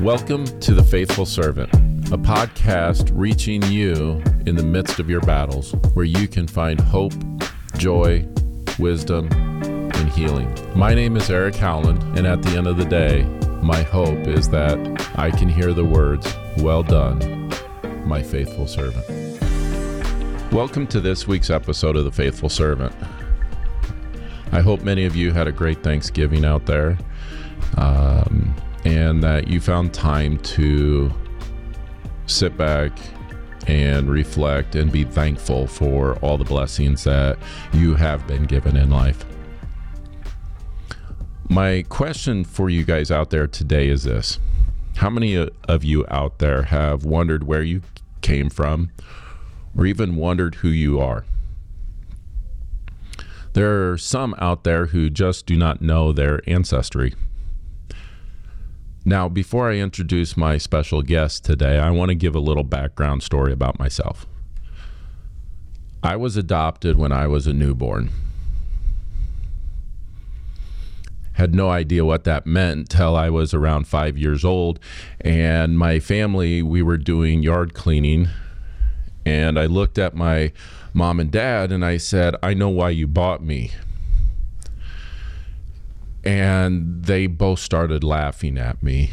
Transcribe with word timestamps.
Welcome 0.00 0.44
to 0.60 0.74
The 0.74 0.84
Faithful 0.84 1.26
Servant, 1.26 1.74
a 2.12 2.16
podcast 2.16 3.10
reaching 3.12 3.64
you 3.64 4.22
in 4.46 4.54
the 4.54 4.62
midst 4.62 5.00
of 5.00 5.10
your 5.10 5.20
battles, 5.22 5.72
where 5.94 6.04
you 6.04 6.28
can 6.28 6.46
find 6.46 6.80
hope, 6.80 7.14
joy, 7.78 8.24
wisdom, 8.78 9.28
and 9.32 10.08
healing. 10.10 10.56
My 10.76 10.94
name 10.94 11.16
is 11.16 11.28
Eric 11.28 11.56
Howland, 11.56 12.00
and 12.16 12.28
at 12.28 12.40
the 12.42 12.50
end 12.50 12.68
of 12.68 12.76
the 12.76 12.84
day, 12.84 13.24
my 13.60 13.82
hope 13.82 14.28
is 14.28 14.48
that 14.50 14.78
I 15.18 15.32
can 15.32 15.48
hear 15.48 15.72
the 15.72 15.84
words, 15.84 16.32
Well 16.58 16.84
done, 16.84 17.52
my 18.04 18.22
faithful 18.22 18.68
servant. 18.68 19.04
Welcome 20.52 20.86
to 20.86 21.00
this 21.00 21.26
week's 21.26 21.50
episode 21.50 21.96
of 21.96 22.04
The 22.04 22.12
Faithful 22.12 22.48
Servant. 22.48 22.94
I 24.52 24.60
hope 24.60 24.82
many 24.82 25.06
of 25.06 25.16
you 25.16 25.32
had 25.32 25.48
a 25.48 25.52
great 25.52 25.82
Thanksgiving 25.82 26.44
out 26.44 26.66
there 26.66 26.96
um, 27.76 28.54
and 28.88 29.22
that 29.22 29.48
you 29.48 29.60
found 29.60 29.92
time 29.92 30.38
to 30.38 31.12
sit 32.24 32.56
back 32.56 32.90
and 33.66 34.10
reflect 34.10 34.74
and 34.76 34.90
be 34.90 35.04
thankful 35.04 35.66
for 35.66 36.16
all 36.20 36.38
the 36.38 36.44
blessings 36.44 37.04
that 37.04 37.38
you 37.74 37.94
have 37.94 38.26
been 38.26 38.44
given 38.44 38.78
in 38.78 38.88
life. 38.88 39.26
My 41.50 41.84
question 41.90 42.44
for 42.44 42.70
you 42.70 42.82
guys 42.82 43.10
out 43.10 43.28
there 43.28 43.46
today 43.46 43.88
is 43.88 44.04
this 44.04 44.38
How 44.96 45.10
many 45.10 45.36
of 45.36 45.84
you 45.84 46.06
out 46.08 46.38
there 46.38 46.62
have 46.62 47.04
wondered 47.04 47.44
where 47.44 47.62
you 47.62 47.82
came 48.22 48.48
from 48.48 48.90
or 49.76 49.84
even 49.84 50.16
wondered 50.16 50.56
who 50.56 50.68
you 50.68 50.98
are? 50.98 51.26
There 53.52 53.92
are 53.92 53.98
some 53.98 54.34
out 54.38 54.64
there 54.64 54.86
who 54.86 55.10
just 55.10 55.44
do 55.44 55.56
not 55.56 55.82
know 55.82 56.10
their 56.10 56.40
ancestry. 56.48 57.12
Now, 59.08 59.26
before 59.26 59.70
I 59.70 59.76
introduce 59.76 60.36
my 60.36 60.58
special 60.58 61.00
guest 61.00 61.42
today, 61.42 61.78
I 61.78 61.88
want 61.88 62.10
to 62.10 62.14
give 62.14 62.34
a 62.34 62.40
little 62.40 62.62
background 62.62 63.22
story 63.22 63.54
about 63.54 63.78
myself. 63.78 64.26
I 66.02 66.14
was 66.16 66.36
adopted 66.36 66.98
when 66.98 67.10
I 67.10 67.26
was 67.26 67.46
a 67.46 67.54
newborn. 67.54 68.10
Had 71.32 71.54
no 71.54 71.70
idea 71.70 72.04
what 72.04 72.24
that 72.24 72.44
meant 72.44 72.80
until 72.80 73.16
I 73.16 73.30
was 73.30 73.54
around 73.54 73.88
five 73.88 74.18
years 74.18 74.44
old. 74.44 74.78
And 75.22 75.78
my 75.78 76.00
family, 76.00 76.60
we 76.60 76.82
were 76.82 76.98
doing 76.98 77.42
yard 77.42 77.72
cleaning. 77.72 78.28
And 79.24 79.58
I 79.58 79.64
looked 79.64 79.96
at 79.96 80.14
my 80.14 80.52
mom 80.92 81.18
and 81.18 81.30
dad 81.30 81.72
and 81.72 81.82
I 81.82 81.96
said, 81.96 82.36
I 82.42 82.52
know 82.52 82.68
why 82.68 82.90
you 82.90 83.06
bought 83.06 83.42
me. 83.42 83.70
And 86.28 87.04
they 87.06 87.26
both 87.26 87.58
started 87.58 88.04
laughing 88.04 88.58
at 88.58 88.82
me 88.82 89.12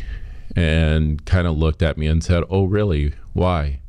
and 0.53 1.23
kind 1.23 1.47
of 1.47 1.58
looked 1.58 1.81
at 1.81 1.97
me 1.97 2.08
and 2.08 2.21
said, 2.21 2.44
Oh, 2.49 2.66
really? 2.66 3.13
Why? 3.31 3.80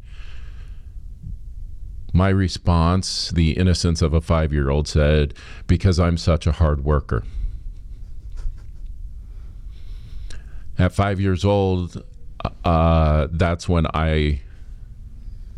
My 2.12 2.28
response, 2.28 3.32
the 3.32 3.56
innocence 3.56 4.00
of 4.00 4.14
a 4.14 4.20
five 4.20 4.52
year 4.52 4.70
old, 4.70 4.86
said, 4.86 5.34
Because 5.66 5.98
I'm 5.98 6.16
such 6.16 6.46
a 6.46 6.52
hard 6.52 6.84
worker. 6.84 7.24
At 10.78 10.92
five 10.92 11.20
years 11.20 11.44
old, 11.44 12.04
uh, 12.64 13.26
that's 13.32 13.68
when 13.68 13.88
I 13.92 14.42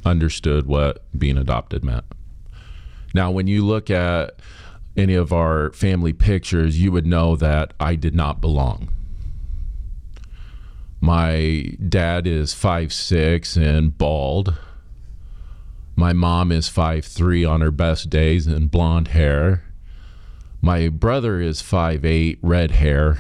understood 0.07 0.65
what 0.65 1.05
being 1.19 1.37
adopted 1.37 1.85
meant. 1.85 2.07
Now, 3.13 3.31
when 3.31 3.47
you 3.47 3.63
look 3.67 3.91
at 3.91 4.41
any 4.99 5.15
of 5.15 5.33
our 5.33 5.71
family 5.73 6.13
pictures, 6.13 6.81
you 6.81 6.91
would 6.91 7.07
know 7.07 7.37
that 7.37 7.73
I 7.79 7.95
did 7.95 8.15
not 8.15 8.41
belong. 8.41 8.89
My 11.01 11.77
dad 11.89 12.27
is 12.27 12.53
five 12.53 12.93
six 12.93 13.57
and 13.57 13.97
bald. 13.97 14.59
My 15.95 16.13
mom 16.13 16.51
is 16.51 16.69
five 16.69 17.05
three 17.05 17.45
on 17.45 17.61
her 17.61 17.71
best 17.71 18.11
days 18.11 18.49
and 18.49 18.71
blonde 18.71 19.09
hair. 19.09 19.63
My 20.61 20.89
brother 20.89 21.41
is 21.41 21.61
five 21.61 22.05
eight, 22.05 22.39
red 22.43 22.73
hair, 22.73 23.19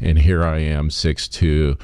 and 0.00 0.18
here 0.18 0.44
I 0.44 0.58
am, 0.58 0.90
six 0.90 1.26
two, 1.26 1.78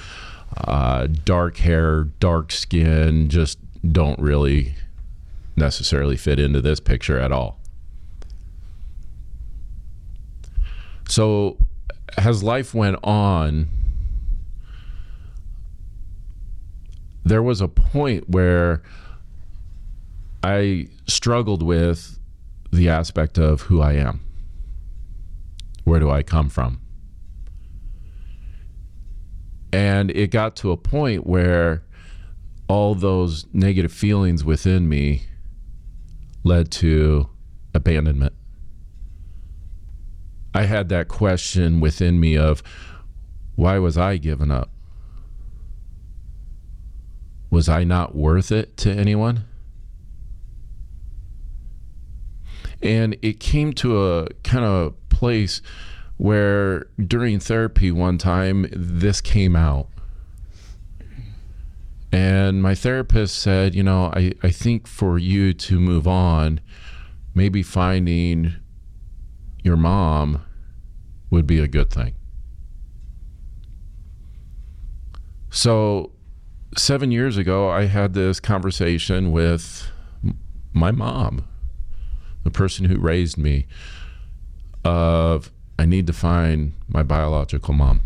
uh, 0.59 1.06
dark 1.06 1.56
hair, 1.59 2.05
dark 2.21 2.53
skin, 2.53 3.31
just 3.31 3.59
don't 3.91 4.19
really 4.19 4.75
necessarily 5.56 6.19
fit 6.19 6.39
into 6.39 6.61
this 6.61 6.81
picture 6.81 7.19
at 7.19 7.33
all. 7.33 7.59
So 11.10 11.56
as 12.16 12.44
life 12.44 12.72
went 12.72 12.97
on, 13.03 13.69
there 17.25 17.43
was 17.43 17.60
a 17.60 17.66
point 17.66 18.31
where 18.31 18.82
I 20.44 20.87
struggled 21.09 21.65
with 21.65 22.16
the 22.72 22.88
aspect 22.88 23.38
of 23.38 23.62
who 23.62 23.81
I 23.81 23.94
am. 23.94 24.20
Where 25.82 25.99
do 25.99 26.09
I 26.09 26.22
come 26.22 26.49
from? 26.49 26.81
And 29.72 30.12
it 30.12 30.31
got 30.31 30.54
to 30.56 30.70
a 30.70 30.76
point 30.76 31.26
where 31.26 31.82
all 32.69 32.94
those 32.94 33.47
negative 33.53 33.93
feelings 33.93 34.44
within 34.44 34.88
me 34.88 35.22
led 36.44 36.70
to 36.70 37.28
abandonment. 37.75 38.34
I 40.55 40.65
had 40.65 40.88
that 40.88 41.09
question 41.09 41.81
within 41.81 42.19
me 42.19 42.37
of 42.37 42.62
why 43.55 43.78
was 43.78 43.97
I 43.97 44.16
given 44.16 44.50
up? 44.50 44.71
Was 47.50 47.69
I 47.69 47.84
not 47.84 48.15
worth 48.15 48.50
it 48.50 48.77
to 48.78 48.91
anyone? 48.91 49.44
And 52.83 53.16
it 53.22 53.41
came 53.41 53.72
to 53.75 54.03
a 54.03 54.28
kind 54.43 54.65
of 54.65 54.94
place 55.09 55.61
where 56.16 56.87
during 56.99 57.38
therapy 57.38 57.91
one 57.93 58.19
time 58.19 58.67
this 58.72 59.21
came 59.21 59.55
out. 59.55 59.88
And 62.12 62.62
my 62.62 62.75
therapist 62.75 63.38
said, 63.38 63.75
you 63.75 63.82
know, 63.82 64.12
I, 64.15 64.32
I 64.43 64.50
think 64.50 64.87
for 64.87 65.19
you 65.19 65.53
to 65.55 65.78
move 65.78 66.09
on, 66.09 66.61
maybe 67.34 67.62
finding 67.62 68.55
your 69.62 69.76
mom 69.76 70.43
would 71.31 71.47
be 71.47 71.60
a 71.60 71.69
good 71.69 71.91
thing. 71.91 72.15
So, 75.50 76.12
seven 76.76 77.10
years 77.10 77.37
ago, 77.37 77.69
I 77.69 77.87
had 77.87 78.15
this 78.15 78.41
conversation 78.41 79.32
with 79.32 79.91
my 80.72 80.93
mom, 80.93 81.44
the 82.44 82.50
person 82.50 82.84
who 82.87 82.99
raised 82.99 83.37
me, 83.37 83.66
of 84.84 85.50
I 85.78 85.87
need 85.87 86.06
to 86.06 86.12
find 86.12 86.75
my 86.88 87.03
biological 87.03 87.75
mom. 87.75 88.03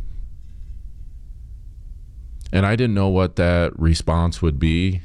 And 2.53 2.65
I 2.65 2.77
didn't 2.77 2.95
know 2.95 3.09
what 3.09 3.37
that 3.37 3.79
response 3.79 4.41
would 4.41 4.59
be, 4.59 5.03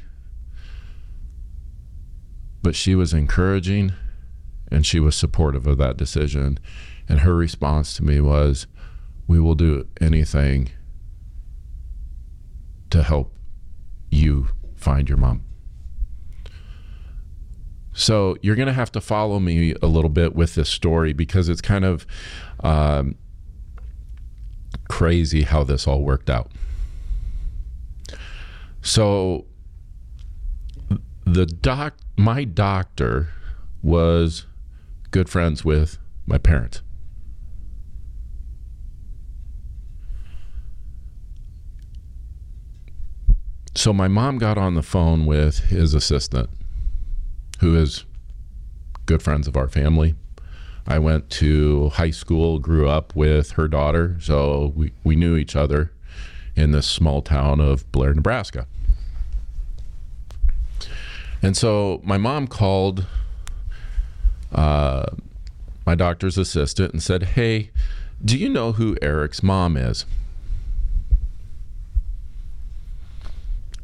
but 2.62 2.76
she 2.76 2.94
was 2.94 3.12
encouraging 3.12 3.92
and 4.70 4.86
she 4.86 5.00
was 5.00 5.16
supportive 5.16 5.66
of 5.66 5.78
that 5.78 5.96
decision. 5.96 6.58
And 7.08 7.20
her 7.20 7.34
response 7.34 7.94
to 7.96 8.04
me 8.04 8.20
was, 8.20 8.66
We 9.26 9.40
will 9.40 9.54
do 9.54 9.86
anything 10.00 10.70
to 12.90 13.02
help 13.02 13.32
you 14.10 14.48
find 14.74 15.08
your 15.08 15.18
mom. 15.18 15.44
So 17.92 18.36
you're 18.40 18.56
going 18.56 18.68
to 18.68 18.72
have 18.72 18.92
to 18.92 19.00
follow 19.00 19.38
me 19.40 19.74
a 19.82 19.86
little 19.86 20.10
bit 20.10 20.34
with 20.34 20.54
this 20.54 20.68
story 20.68 21.12
because 21.12 21.48
it's 21.48 21.60
kind 21.60 21.84
of 21.84 22.06
um, 22.60 23.16
crazy 24.88 25.42
how 25.42 25.64
this 25.64 25.86
all 25.86 26.02
worked 26.02 26.30
out. 26.30 26.50
So 28.82 29.46
the 31.24 31.46
doc, 31.46 31.96
my 32.16 32.44
doctor 32.44 33.28
was 33.82 34.46
good 35.10 35.28
friends 35.28 35.64
with 35.64 35.98
my 36.26 36.38
parents. 36.38 36.82
So 43.74 43.92
my 43.92 44.08
mom 44.08 44.38
got 44.38 44.58
on 44.58 44.74
the 44.74 44.82
phone 44.82 45.26
with 45.26 45.60
his 45.70 45.94
assistant, 45.94 46.50
who 47.60 47.76
is 47.76 48.04
good 49.06 49.22
friends 49.22 49.48
of 49.48 49.56
our 49.56 49.68
family. 49.68 50.14
I 50.86 50.98
went 50.98 51.30
to 51.30 51.90
high 51.90 52.10
school, 52.10 52.58
grew 52.58 52.88
up 52.88 53.14
with 53.14 53.52
her 53.52 53.68
daughter, 53.68 54.16
so 54.20 54.72
we, 54.74 54.92
we 55.04 55.14
knew 55.16 55.36
each 55.36 55.54
other 55.54 55.92
in 56.56 56.72
this 56.72 56.86
small 56.86 57.22
town 57.22 57.60
of 57.60 57.90
Blair, 57.92 58.12
Nebraska. 58.12 58.66
And 61.42 61.56
so 61.56 62.00
my 62.04 62.18
mom 62.18 62.48
called 62.48 63.06
uh, 64.52 65.06
my 65.86 65.94
doctor's 65.94 66.38
assistant 66.38 66.92
and 66.92 67.02
said, 67.02 67.22
Hey, 67.22 67.70
do 68.24 68.36
you 68.36 68.48
know 68.48 68.72
who 68.72 68.96
Eric's 69.02 69.42
mom 69.42 69.76
is? 69.76 70.04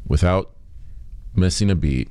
without 0.07 0.51
missing 1.35 1.69
a 1.69 1.75
beat, 1.75 2.09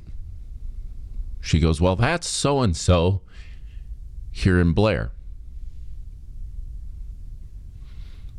she 1.41 1.59
goes, 1.59 1.81
Well, 1.81 1.95
that's 1.95 2.27
so 2.27 2.61
and 2.61 2.75
so 2.75 3.21
here 4.31 4.59
in 4.59 4.73
Blair. 4.73 5.11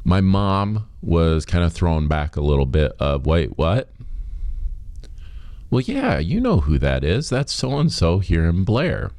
My 0.05 0.21
mom 0.21 0.89
was 1.03 1.45
kind 1.45 1.65
of 1.65 1.73
thrown 1.73 2.09
back 2.09 2.37
a 2.37 2.41
little 2.41 2.67
bit 2.67 2.93
of, 2.99 3.27
Wait, 3.27 3.59
what? 3.59 3.91
Well, 5.71 5.83
yeah, 5.83 6.19
you 6.19 6.41
know 6.41 6.61
who 6.61 6.79
that 6.79 7.05
is. 7.05 7.29
That's 7.29 7.53
so 7.53 7.79
and 7.79 7.93
so 7.93 8.21
here 8.21 8.47
in 8.49 8.65
Blair. 8.65 9.11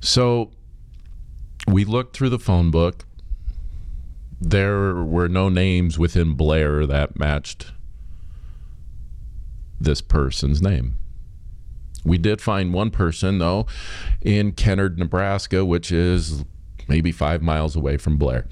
So 0.00 0.50
we 1.66 1.84
looked 1.84 2.16
through 2.16 2.30
the 2.30 2.38
phone 2.38 2.70
book. 2.70 3.04
There 4.40 4.94
were 4.94 5.28
no 5.28 5.48
names 5.48 5.98
within 5.98 6.34
Blair 6.34 6.86
that 6.86 7.18
matched 7.18 7.72
this 9.80 10.00
person's 10.00 10.62
name. 10.62 10.96
We 12.04 12.18
did 12.18 12.40
find 12.40 12.72
one 12.72 12.90
person, 12.90 13.38
though, 13.38 13.66
in 14.22 14.52
Kennard, 14.52 14.98
Nebraska, 14.98 15.64
which 15.64 15.90
is 15.90 16.44
maybe 16.88 17.12
five 17.12 17.42
miles 17.42 17.76
away 17.76 17.96
from 17.96 18.16
Blair. 18.16 18.46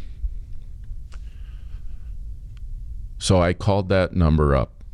So 3.18 3.40
I 3.40 3.54
called 3.54 3.88
that 3.88 4.14
number 4.14 4.54
up. 4.54 4.84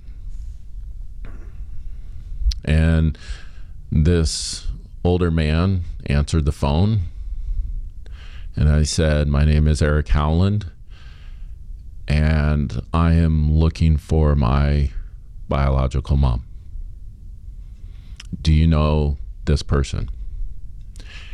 And 2.64 3.18
this 3.90 4.68
older 5.04 5.30
man 5.30 5.82
answered 6.06 6.44
the 6.44 6.52
phone. 6.52 7.00
And 8.54 8.68
I 8.68 8.82
said, 8.82 9.28
My 9.28 9.44
name 9.44 9.66
is 9.66 9.80
Eric 9.80 10.08
Howland, 10.08 10.66
and 12.06 12.82
I 12.92 13.12
am 13.12 13.52
looking 13.52 13.96
for 13.96 14.34
my 14.34 14.90
biological 15.48 16.16
mom. 16.16 16.44
Do 18.40 18.52
you 18.52 18.66
know 18.66 19.16
this 19.46 19.62
person? 19.62 20.10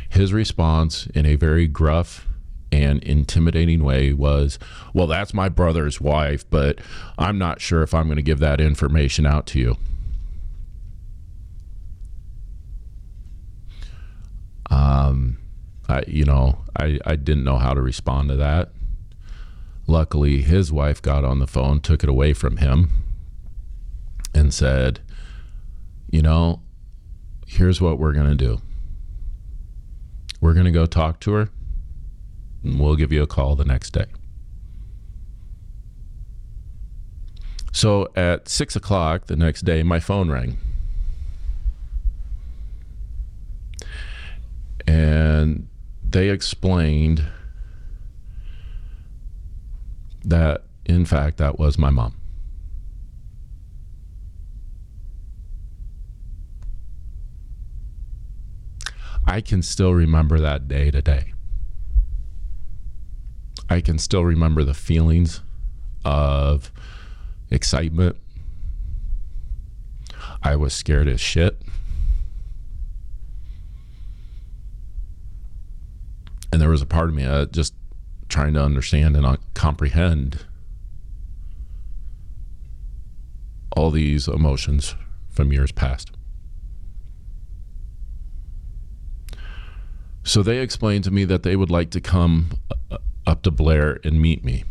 His 0.09 0.33
response, 0.33 1.07
in 1.07 1.25
a 1.25 1.35
very 1.35 1.67
gruff 1.67 2.25
and 2.71 3.03
intimidating 3.03 3.83
way, 3.83 4.13
was, 4.13 4.57
Well, 4.93 5.07
that's 5.07 5.33
my 5.33 5.49
brother's 5.49 5.99
wife, 5.99 6.49
but 6.49 6.79
I'm 7.17 7.37
not 7.37 7.59
sure 7.61 7.83
if 7.83 7.93
I'm 7.93 8.05
going 8.05 8.15
to 8.15 8.21
give 8.21 8.39
that 8.39 8.61
information 8.61 9.25
out 9.25 9.45
to 9.47 9.59
you. 9.59 9.77
Um, 14.69 15.37
I, 15.87 16.03
you 16.07 16.25
know, 16.25 16.59
I, 16.75 16.99
I 17.05 17.15
didn't 17.15 17.43
know 17.43 17.57
how 17.57 17.73
to 17.73 17.81
respond 17.81 18.29
to 18.29 18.35
that. 18.37 18.71
Luckily, 19.87 20.43
his 20.43 20.71
wife 20.71 21.01
got 21.01 21.25
on 21.25 21.39
the 21.39 21.47
phone, 21.47 21.81
took 21.81 22.03
it 22.03 22.09
away 22.09 22.33
from 22.33 22.57
him, 22.57 22.91
and 24.35 24.53
said, 24.53 24.99
You 26.11 26.21
know, 26.21 26.61
here's 27.47 27.81
what 27.81 27.97
we're 27.97 28.13
going 28.13 28.29
to 28.29 28.35
do. 28.35 28.61
We're 30.39 30.53
going 30.53 30.67
to 30.67 30.71
go 30.71 30.85
talk 30.85 31.19
to 31.21 31.31
her, 31.33 31.49
and 32.63 32.79
we'll 32.79 32.95
give 32.95 33.11
you 33.11 33.23
a 33.23 33.27
call 33.27 33.55
the 33.55 33.65
next 33.65 33.89
day. 33.91 34.05
So 37.71 38.09
at 38.15 38.47
six 38.47 38.75
o'clock 38.75 39.25
the 39.25 39.35
next 39.35 39.63
day, 39.63 39.83
my 39.83 39.99
phone 39.99 40.29
rang. 40.29 40.57
And 44.89 45.67
they 46.03 46.29
explained 46.29 47.23
that, 50.25 50.63
in 50.83 51.05
fact, 51.05 51.37
that 51.37 51.59
was 51.59 51.77
my 51.77 51.91
mom. 51.91 52.15
I 59.27 59.41
can 59.41 59.61
still 59.61 59.93
remember 59.93 60.39
that 60.39 60.67
day 60.67 60.89
today. 60.89 61.33
I 63.69 63.81
can 63.81 63.99
still 63.99 64.25
remember 64.25 64.63
the 64.63 64.73
feelings 64.73 65.41
of 66.03 66.71
excitement. 67.51 68.17
I 70.41 70.55
was 70.55 70.73
scared 70.73 71.07
as 71.07 71.21
shit. 71.21 71.61
And 76.51 76.61
there 76.61 76.69
was 76.69 76.81
a 76.81 76.85
part 76.85 77.09
of 77.09 77.15
me 77.15 77.25
uh, 77.25 77.45
just 77.45 77.73
trying 78.27 78.53
to 78.53 78.63
understand 78.63 79.15
and 79.15 79.25
uh, 79.25 79.37
comprehend 79.53 80.45
all 83.75 83.91
these 83.91 84.27
emotions 84.27 84.95
from 85.29 85.51
years 85.53 85.71
past. 85.71 86.11
So 90.23 90.43
they 90.43 90.59
explained 90.59 91.03
to 91.05 91.11
me 91.11 91.25
that 91.25 91.43
they 91.43 91.55
would 91.55 91.71
like 91.71 91.89
to 91.91 92.01
come 92.01 92.51
uh, 92.91 92.97
up 93.25 93.41
to 93.43 93.51
Blair 93.51 93.99
and 94.03 94.21
meet 94.21 94.43
me. 94.43 94.63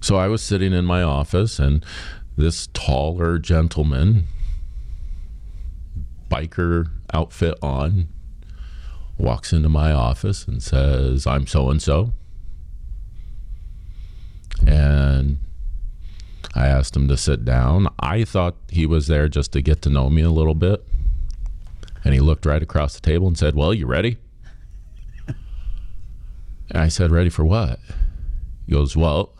So 0.00 0.16
I 0.16 0.28
was 0.28 0.42
sitting 0.42 0.72
in 0.72 0.84
my 0.84 1.02
office, 1.02 1.58
and 1.58 1.84
this 2.36 2.68
taller 2.74 3.38
gentleman, 3.38 4.24
biker 6.30 6.90
outfit 7.12 7.58
on, 7.62 8.08
walks 9.18 9.52
into 9.52 9.68
my 9.68 9.92
office 9.92 10.46
and 10.46 10.62
says, 10.62 11.26
I'm 11.26 11.46
so 11.46 11.70
and 11.70 11.80
so. 11.80 12.12
And 14.66 15.38
I 16.54 16.66
asked 16.66 16.96
him 16.96 17.08
to 17.08 17.16
sit 17.16 17.44
down. 17.44 17.88
I 17.98 18.24
thought 18.24 18.56
he 18.68 18.86
was 18.86 19.06
there 19.06 19.28
just 19.28 19.52
to 19.52 19.62
get 19.62 19.82
to 19.82 19.90
know 19.90 20.08
me 20.08 20.22
a 20.22 20.30
little 20.30 20.54
bit. 20.54 20.84
And 22.04 22.14
he 22.14 22.20
looked 22.20 22.46
right 22.46 22.62
across 22.62 22.94
the 22.94 23.00
table 23.00 23.26
and 23.26 23.36
said, 23.36 23.54
Well, 23.54 23.72
you 23.72 23.86
ready? 23.86 24.18
and 25.26 25.36
I 26.74 26.88
said, 26.88 27.10
Ready 27.10 27.30
for 27.30 27.44
what? 27.44 27.80
He 28.66 28.72
goes, 28.72 28.96
Well, 28.96 29.32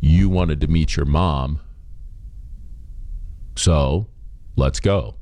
you 0.00 0.28
wanted 0.28 0.60
to 0.60 0.66
meet 0.66 0.96
your 0.96 1.06
mom. 1.06 1.60
So 3.56 4.06
let's 4.56 4.80
go. 4.80 5.14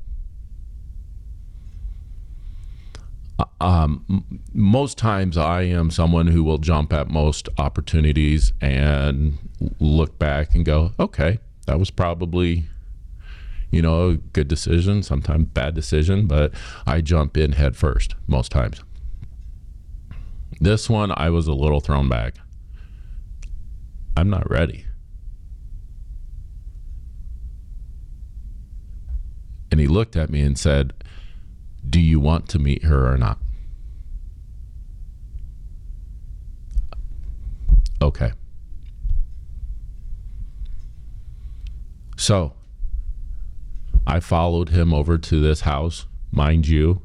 Um, 3.61 4.25
most 4.53 4.99
times 4.99 5.37
I 5.37 5.63
am 5.63 5.91
someone 5.91 6.27
who 6.29 6.43
will 6.43 6.59
jump 6.59 6.93
at 6.93 7.09
most 7.09 7.49
opportunities 7.59 8.53
and 8.61 9.39
look 9.79 10.19
back 10.19 10.55
and 10.55 10.65
go, 10.65 10.93
okay, 10.99 11.39
that 11.67 11.79
was 11.79 11.91
probably, 11.91 12.65
you 13.71 13.83
know, 13.83 14.09
a 14.09 14.17
good 14.17 14.49
decision, 14.49 15.03
sometimes 15.03 15.47
bad 15.47 15.75
decision, 15.75 16.27
but 16.27 16.53
I 16.87 17.01
jump 17.01 17.37
in 17.37 17.53
head 17.53 17.77
first 17.77 18.15
most 18.27 18.51
times. 18.51 18.83
This 20.61 20.91
one, 20.91 21.13
I 21.17 21.31
was 21.31 21.47
a 21.47 21.53
little 21.53 21.81
thrown 21.81 22.09
back. 22.09 22.35
I'm 24.17 24.31
not 24.31 24.51
ready. 24.51 24.85
And 29.71 29.79
he 29.79 29.87
looked 29.87 30.17
at 30.17 30.31
me 30.31 30.41
and 30.41 30.59
said, 30.59 30.93
do 31.89 32.01
you 32.01 32.21
want 32.21 32.49
to 32.51 32.59
meet 32.59 32.85
her 32.85 33.13
or 33.13 33.17
not? 33.17 33.39
Okay. 38.01 38.33
So 42.17 42.55
I 44.07 44.21
followed 44.21 44.71
him 44.71 44.95
over 44.95 45.19
to 45.19 45.41
this 45.41 45.63
house, 45.63 46.07
mind 46.31 46.67
you, 46.69 47.03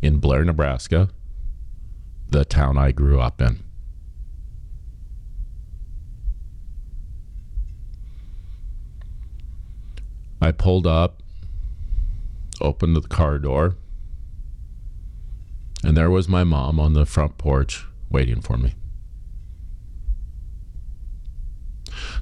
in 0.00 0.18
Blair, 0.18 0.44
Nebraska, 0.44 1.08
the 2.28 2.44
town 2.44 2.78
I 2.78 2.92
grew 2.92 3.20
up 3.20 3.40
in. 3.40 3.62
I 10.40 10.50
pulled 10.50 10.86
up, 10.86 11.22
opened 12.60 12.96
the 12.96 13.02
car 13.02 13.38
door, 13.38 13.76
and 15.82 15.96
there 15.96 16.10
was 16.10 16.28
my 16.28 16.44
mom 16.44 16.78
on 16.78 16.92
the 16.92 17.06
front 17.06 17.38
porch 17.38 17.86
waiting 18.08 18.40
for 18.40 18.56
me. 18.56 18.74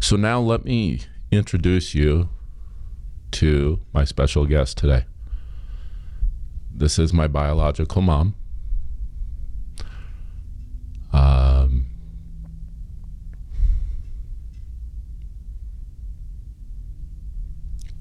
So 0.00 0.17
now 0.17 0.40
let 0.40 0.64
me 0.64 1.00
introduce 1.31 1.95
you 1.95 2.31
to 3.33 3.81
my 3.93 4.05
special 4.05 4.47
guest 4.47 4.79
today. 4.79 5.05
This 6.73 6.99
is 6.99 7.12
my 7.12 7.26
biological 7.26 8.00
mom. 8.00 8.35
Um, 11.12 11.87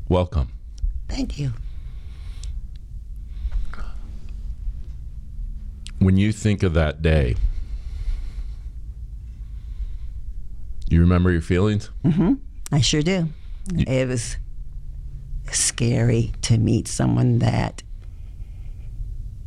welcome. 0.07 0.51
Thank 1.07 1.37
you. 1.37 1.51
When 6.09 6.17
you 6.17 6.31
think 6.31 6.63
of 6.63 6.73
that 6.73 7.03
day, 7.03 7.35
You 10.87 11.01
remember 11.01 11.29
your 11.31 11.43
feelings? 11.43 11.91
hmm 12.03 12.33
I 12.71 12.81
sure 12.81 13.03
do. 13.03 13.29
It 13.77 14.07
was 14.07 14.37
scary 15.51 16.31
to 16.41 16.57
meet 16.57 16.87
someone 16.87 17.37
that 17.39 17.83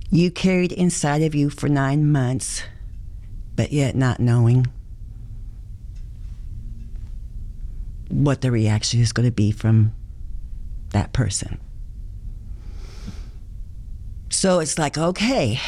you 0.08 0.30
carried 0.30 0.70
inside 0.70 1.22
of 1.22 1.34
you 1.34 1.50
for 1.50 1.68
nine 1.68 2.12
months, 2.12 2.62
but 3.56 3.72
yet 3.72 3.96
not 3.96 4.20
knowing 4.20 4.68
what 8.08 8.40
the 8.40 8.52
reaction 8.52 9.00
is 9.00 9.12
going 9.12 9.26
to 9.26 9.34
be 9.34 9.50
from 9.50 9.90
that 10.90 11.12
person. 11.12 11.58
So 14.30 14.60
it's 14.60 14.78
like, 14.78 14.96
okay, 14.96 15.58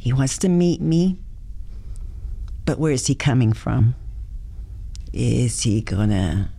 he 0.00 0.14
wants 0.14 0.38
to 0.38 0.48
meet 0.48 0.80
me, 0.80 1.18
but 2.64 2.78
where 2.78 2.90
is 2.90 3.06
he 3.06 3.14
coming 3.14 3.52
from? 3.52 3.94
Is 5.12 5.60
he 5.60 5.82
gonna 5.82 6.50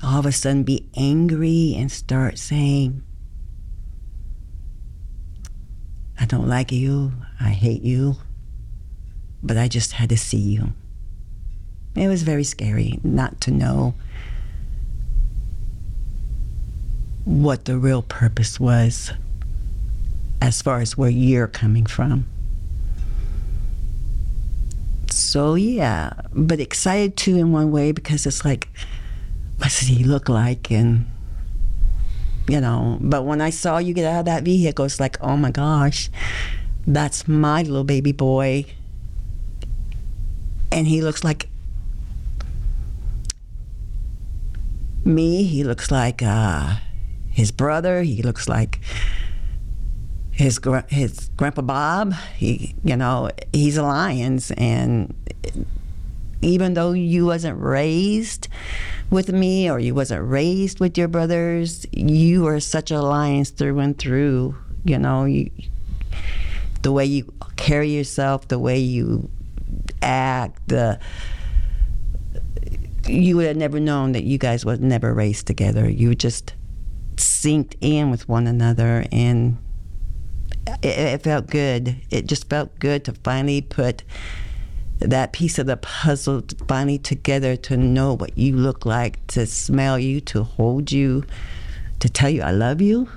all 0.00 0.20
of 0.20 0.26
a 0.26 0.30
sudden 0.32 0.62
be 0.62 0.88
angry 0.94 1.74
and 1.76 1.90
start 1.90 2.38
saying, 2.38 3.02
I 6.20 6.24
don't 6.24 6.46
like 6.46 6.70
you, 6.70 7.14
I 7.40 7.48
hate 7.48 7.82
you, 7.82 8.14
but 9.42 9.56
I 9.56 9.66
just 9.66 9.94
had 9.94 10.10
to 10.10 10.16
see 10.16 10.38
you? 10.38 10.72
It 11.96 12.06
was 12.06 12.22
very 12.22 12.44
scary 12.44 13.00
not 13.02 13.40
to 13.40 13.50
know 13.50 13.94
what 17.24 17.64
the 17.64 17.76
real 17.76 18.02
purpose 18.02 18.60
was 18.60 19.12
as 20.40 20.62
far 20.62 20.80
as 20.80 20.96
where 20.96 21.10
you're 21.10 21.46
coming 21.46 21.86
from. 21.86 22.26
So, 25.10 25.54
yeah, 25.54 26.12
but 26.32 26.60
excited 26.60 27.16
too 27.16 27.36
in 27.36 27.52
one 27.52 27.70
way 27.70 27.92
because 27.92 28.26
it's 28.26 28.44
like, 28.44 28.68
what 29.58 29.66
does 29.66 29.88
he 29.88 30.02
look 30.02 30.28
like? 30.28 30.70
And, 30.70 31.06
you 32.48 32.60
know, 32.60 32.98
but 33.00 33.24
when 33.24 33.40
I 33.40 33.50
saw 33.50 33.78
you 33.78 33.92
get 33.92 34.06
out 34.06 34.20
of 34.20 34.24
that 34.26 34.42
vehicle, 34.42 34.84
it's 34.84 34.98
like, 34.98 35.18
oh 35.20 35.36
my 35.36 35.50
gosh, 35.50 36.10
that's 36.86 37.28
my 37.28 37.62
little 37.62 37.84
baby 37.84 38.12
boy. 38.12 38.64
And 40.72 40.86
he 40.86 41.02
looks 41.02 41.22
like 41.22 41.48
me. 45.04 45.42
He 45.42 45.64
looks 45.64 45.90
like 45.90 46.22
uh, 46.22 46.76
his 47.30 47.50
brother. 47.50 48.02
He 48.02 48.22
looks 48.22 48.48
like 48.48 48.80
his 50.32 50.60
his 50.88 51.30
grandpa 51.36 51.62
Bob. 51.62 52.14
He, 52.36 52.74
you 52.84 52.96
know, 52.96 53.30
he's 53.52 53.76
a 53.76 53.82
Lyons, 53.82 54.50
and 54.52 55.14
even 56.42 56.74
though 56.74 56.92
you 56.92 57.26
wasn't 57.26 57.60
raised 57.60 58.48
with 59.10 59.30
me 59.30 59.70
or 59.70 59.78
you 59.78 59.94
wasn't 59.94 60.26
raised 60.26 60.80
with 60.80 60.96
your 60.96 61.08
brothers, 61.08 61.86
you 61.92 62.46
are 62.46 62.60
such 62.60 62.90
a 62.90 63.00
Lyons 63.00 63.50
through 63.50 63.78
and 63.80 63.98
through. 63.98 64.56
You 64.84 64.98
know, 64.98 65.24
you, 65.26 65.50
the 66.82 66.92
way 66.92 67.04
you 67.04 67.32
carry 67.56 67.90
yourself, 67.90 68.48
the 68.48 68.58
way 68.58 68.78
you 68.78 69.28
act, 70.00 70.68
the 70.68 70.98
you 73.06 73.36
would 73.36 73.46
have 73.46 73.56
never 73.56 73.80
known 73.80 74.12
that 74.12 74.24
you 74.24 74.38
guys 74.38 74.64
was 74.64 74.80
never 74.80 75.12
raised 75.12 75.46
together. 75.46 75.88
You 75.88 76.14
just 76.14 76.54
synced 77.16 77.74
in 77.80 78.10
with 78.10 78.28
one 78.28 78.46
another, 78.46 79.04
and 79.12 79.58
it, 80.82 80.98
it 80.98 81.22
felt 81.22 81.46
good. 81.48 81.96
It 82.10 82.26
just 82.26 82.48
felt 82.48 82.78
good 82.78 83.04
to 83.04 83.12
finally 83.12 83.60
put 83.60 84.02
that 84.98 85.32
piece 85.32 85.58
of 85.58 85.66
the 85.66 85.78
puzzle 85.78 86.42
finally 86.68 86.98
together 86.98 87.56
to 87.56 87.76
know 87.76 88.14
what 88.14 88.36
you 88.36 88.54
look 88.54 88.84
like, 88.84 89.26
to 89.28 89.46
smell 89.46 89.98
you, 89.98 90.20
to 90.20 90.42
hold 90.42 90.92
you, 90.92 91.24
to 92.00 92.08
tell 92.08 92.28
you 92.28 92.42
I 92.42 92.50
love 92.50 92.80
you. 92.80 93.08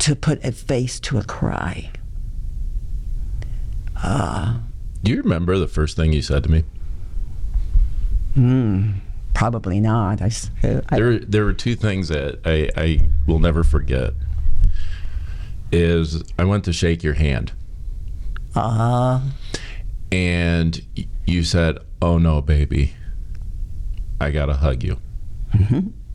To 0.00 0.16
put 0.16 0.42
a 0.42 0.52
face 0.52 0.98
to 1.00 1.18
a 1.18 1.24
cry. 1.24 1.90
Uh, 3.96 4.58
Do 5.02 5.10
you 5.10 5.18
remember 5.22 5.58
the 5.58 5.68
first 5.68 5.96
thing 5.96 6.12
you 6.12 6.22
said 6.22 6.44
to 6.44 6.50
me? 6.50 6.64
Hmm. 8.34 8.92
Probably 9.38 9.78
not. 9.78 10.20
I, 10.20 10.26
s- 10.26 10.50
I- 10.64 10.80
There, 10.98 11.18
there 11.20 11.44
were 11.44 11.52
two 11.52 11.76
things 11.76 12.08
that 12.08 12.40
I, 12.44 12.68
I 12.76 13.08
will 13.24 13.38
never 13.38 13.62
forget. 13.62 14.12
Is 15.70 16.24
I 16.36 16.42
went 16.44 16.64
to 16.64 16.72
shake 16.72 17.04
your 17.04 17.14
hand, 17.14 17.52
uh, 18.56 19.18
huh. 19.18 19.20
and 20.10 20.80
you 21.26 21.44
said, 21.44 21.78
"Oh 22.02 22.18
no, 22.18 22.40
baby, 22.42 22.94
I 24.20 24.30
gotta 24.32 24.54
hug 24.54 24.82
you." 24.82 24.96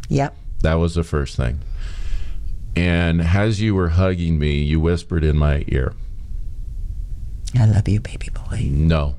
yep. 0.10 0.36
That 0.64 0.74
was 0.76 0.96
the 0.96 1.04
first 1.04 1.38
thing. 1.38 1.60
And 2.76 3.22
as 3.22 3.62
you 3.62 3.74
were 3.76 3.90
hugging 3.90 4.38
me, 4.40 4.56
you 4.58 4.80
whispered 4.82 5.24
in 5.24 5.38
my 5.38 5.64
ear, 5.68 5.94
I 7.58 7.66
love 7.68 7.88
you, 7.88 8.00
baby 8.02 8.30
boy. 8.34 8.68
No. 8.70 9.16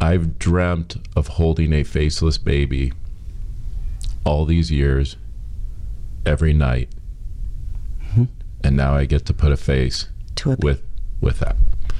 I've 0.00 0.38
dreamt 0.38 0.96
of 1.14 1.28
holding 1.28 1.72
a 1.72 1.82
faceless 1.82 2.38
baby 2.38 2.92
all 4.24 4.44
these 4.46 4.70
years, 4.70 5.16
every 6.24 6.52
night. 6.52 6.88
And 8.62 8.76
now 8.76 8.94
I 8.94 9.06
get 9.06 9.24
to 9.26 9.34
put 9.34 9.52
a 9.52 9.56
face 9.56 10.08
To 10.36 10.52
a 10.52 10.56
with 10.60 10.82
with 11.20 11.38
that. 11.40 11.56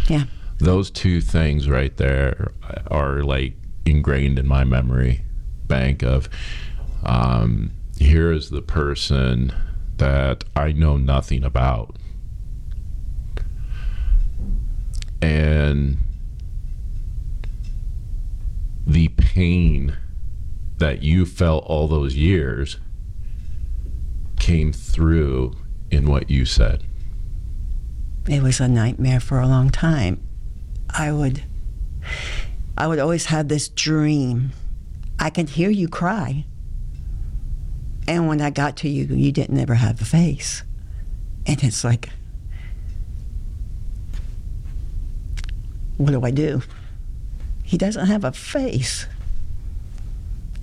yeah. 0.09 0.25
Those 0.59 0.91
two 0.91 1.21
things 1.23 1.69
right 1.69 1.97
there 1.97 2.53
are 2.91 3.23
like 3.23 3.55
ingrained 3.87 4.39
in 4.39 4.47
my 4.47 4.65
memory 4.65 5.23
bank 5.67 6.03
of 6.03 6.29
um, 7.03 7.71
here 7.99 8.31
is 8.33 8.51
the 8.51 8.61
person 8.61 9.55
that 9.97 10.45
I 10.55 10.73
know 10.73 10.97
nothing 10.99 11.45
about. 11.45 11.97
And 15.23 15.99
the 18.91 19.09
pain 19.09 19.97
that 20.79 21.01
you 21.01 21.25
felt 21.25 21.65
all 21.67 21.87
those 21.87 22.17
years 22.17 22.79
came 24.39 24.73
through 24.73 25.55
in 25.93 26.09
what 26.09 26.29
you 26.29 26.45
said. 26.45 26.83
It 28.29 28.43
was 28.43 28.59
a 28.59 28.67
nightmare 28.67 29.21
for 29.21 29.39
a 29.39 29.47
long 29.47 29.71
time. 29.71 30.21
I 30.89 31.13
would 31.13 31.45
I 32.77 32.89
would 32.89 32.99
always 32.99 33.27
have 33.27 33.47
this 33.47 33.69
dream. 33.69 34.53
I 35.21 35.31
could 35.31 35.51
hear 35.51 35.71
you 35.71 35.87
cry. 35.87 36.47
And 38.09 38.27
when 38.27 38.41
I 38.41 38.51
got 38.51 38.77
to 38.79 38.89
you, 38.89 39.05
you 39.05 39.31
didn't 39.31 39.59
ever 39.59 39.75
have 39.75 40.01
a 40.01 40.05
face. 40.05 40.65
And 41.47 41.63
it's 41.63 41.85
like 41.85 42.09
what 45.97 46.11
do 46.11 46.25
I 46.25 46.33
do? 46.33 46.63
He 47.71 47.79
doesn't 47.79 48.09
have 48.09 48.25
a 48.25 48.33
face. 48.33 49.07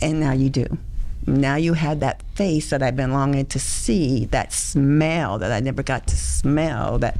And 0.01 0.19
now 0.19 0.33
you 0.33 0.49
do. 0.49 0.77
Now 1.25 1.55
you 1.55 1.73
had 1.73 2.01
that 2.01 2.21
face 2.35 2.69
that 2.71 2.83
I've 2.83 2.97
been 2.97 3.13
longing 3.13 3.45
to 3.45 3.59
see, 3.59 4.25
that 4.25 4.51
smell 4.51 5.39
that 5.39 5.49
I 5.53 5.61
never 5.61 5.83
got 5.83 6.05
to 6.07 6.17
smell, 6.17 6.99
that 6.99 7.17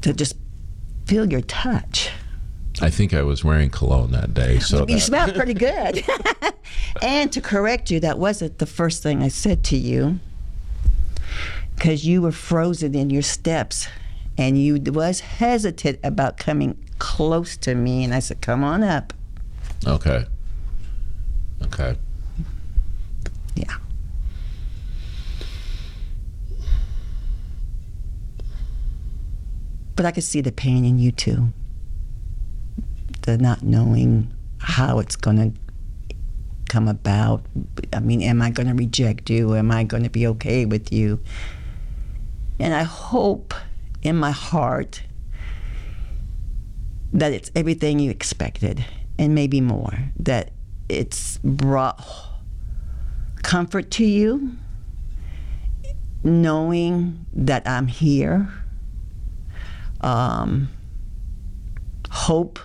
to 0.00 0.14
just 0.14 0.36
feel 1.04 1.30
your 1.30 1.42
touch. 1.42 2.12
I 2.80 2.88
think 2.88 3.12
I 3.12 3.20
was 3.20 3.44
wearing 3.44 3.68
cologne 3.68 4.12
that 4.12 4.32
day, 4.32 4.58
so 4.58 4.86
You 4.88 4.94
that, 4.94 5.00
smelled 5.00 5.34
pretty 5.34 5.52
good. 5.70 6.02
and 7.02 7.30
to 7.30 7.42
correct 7.42 7.90
you, 7.90 8.00
that 8.00 8.18
wasn't 8.18 8.56
the 8.56 8.64
first 8.64 9.02
thing 9.02 9.22
I 9.22 9.28
said 9.28 9.64
to 9.64 9.76
you, 9.76 10.18
because 11.74 12.06
you 12.06 12.22
were 12.22 12.32
frozen 12.32 12.94
in 12.94 13.10
your 13.10 13.20
steps, 13.20 13.86
and 14.38 14.60
you 14.60 14.80
was 14.86 15.20
hesitant 15.20 15.98
about 16.02 16.36
coming 16.36 16.78
close 16.98 17.56
to 17.58 17.74
me. 17.74 18.04
And 18.04 18.14
I 18.14 18.20
said, 18.20 18.40
"Come 18.40 18.64
on 18.64 18.82
up." 18.82 19.12
okay, 19.86 20.26
okay. 21.62 21.96
Yeah. 23.54 23.76
But 29.96 30.06
I 30.06 30.10
could 30.12 30.24
see 30.24 30.40
the 30.40 30.52
pain 30.52 30.84
in 30.84 30.98
you 30.98 31.12
too. 31.12 31.52
The 33.22 33.38
not 33.38 33.62
knowing 33.62 34.32
how 34.58 34.98
it's 34.98 35.16
going 35.16 35.36
to 35.36 35.58
come 36.68 36.88
about. 36.88 37.44
I 37.92 38.00
mean, 38.00 38.22
am 38.22 38.40
I 38.40 38.50
going 38.50 38.68
to 38.68 38.74
reject 38.74 39.28
you? 39.28 39.54
Am 39.54 39.70
I 39.70 39.84
going 39.84 40.04
to 40.04 40.10
be 40.10 40.26
okay 40.28 40.64
with 40.64 40.90
you? 40.92 41.20
And 42.58 42.72
I 42.72 42.84
hope 42.84 43.54
in 44.02 44.16
my 44.16 44.30
heart 44.30 45.02
that 47.12 47.32
it's 47.32 47.50
everything 47.54 47.98
you 47.98 48.10
expected 48.10 48.84
and 49.18 49.34
maybe 49.34 49.60
more. 49.60 50.10
That 50.18 50.52
it's 50.88 51.38
brought 51.38 52.02
comfort 53.42 53.90
to 53.92 54.04
you, 54.04 54.56
knowing 56.22 57.26
that 57.32 57.66
I'm 57.68 57.86
here 57.86 58.48
um, 60.02 60.68
hope 62.10 62.58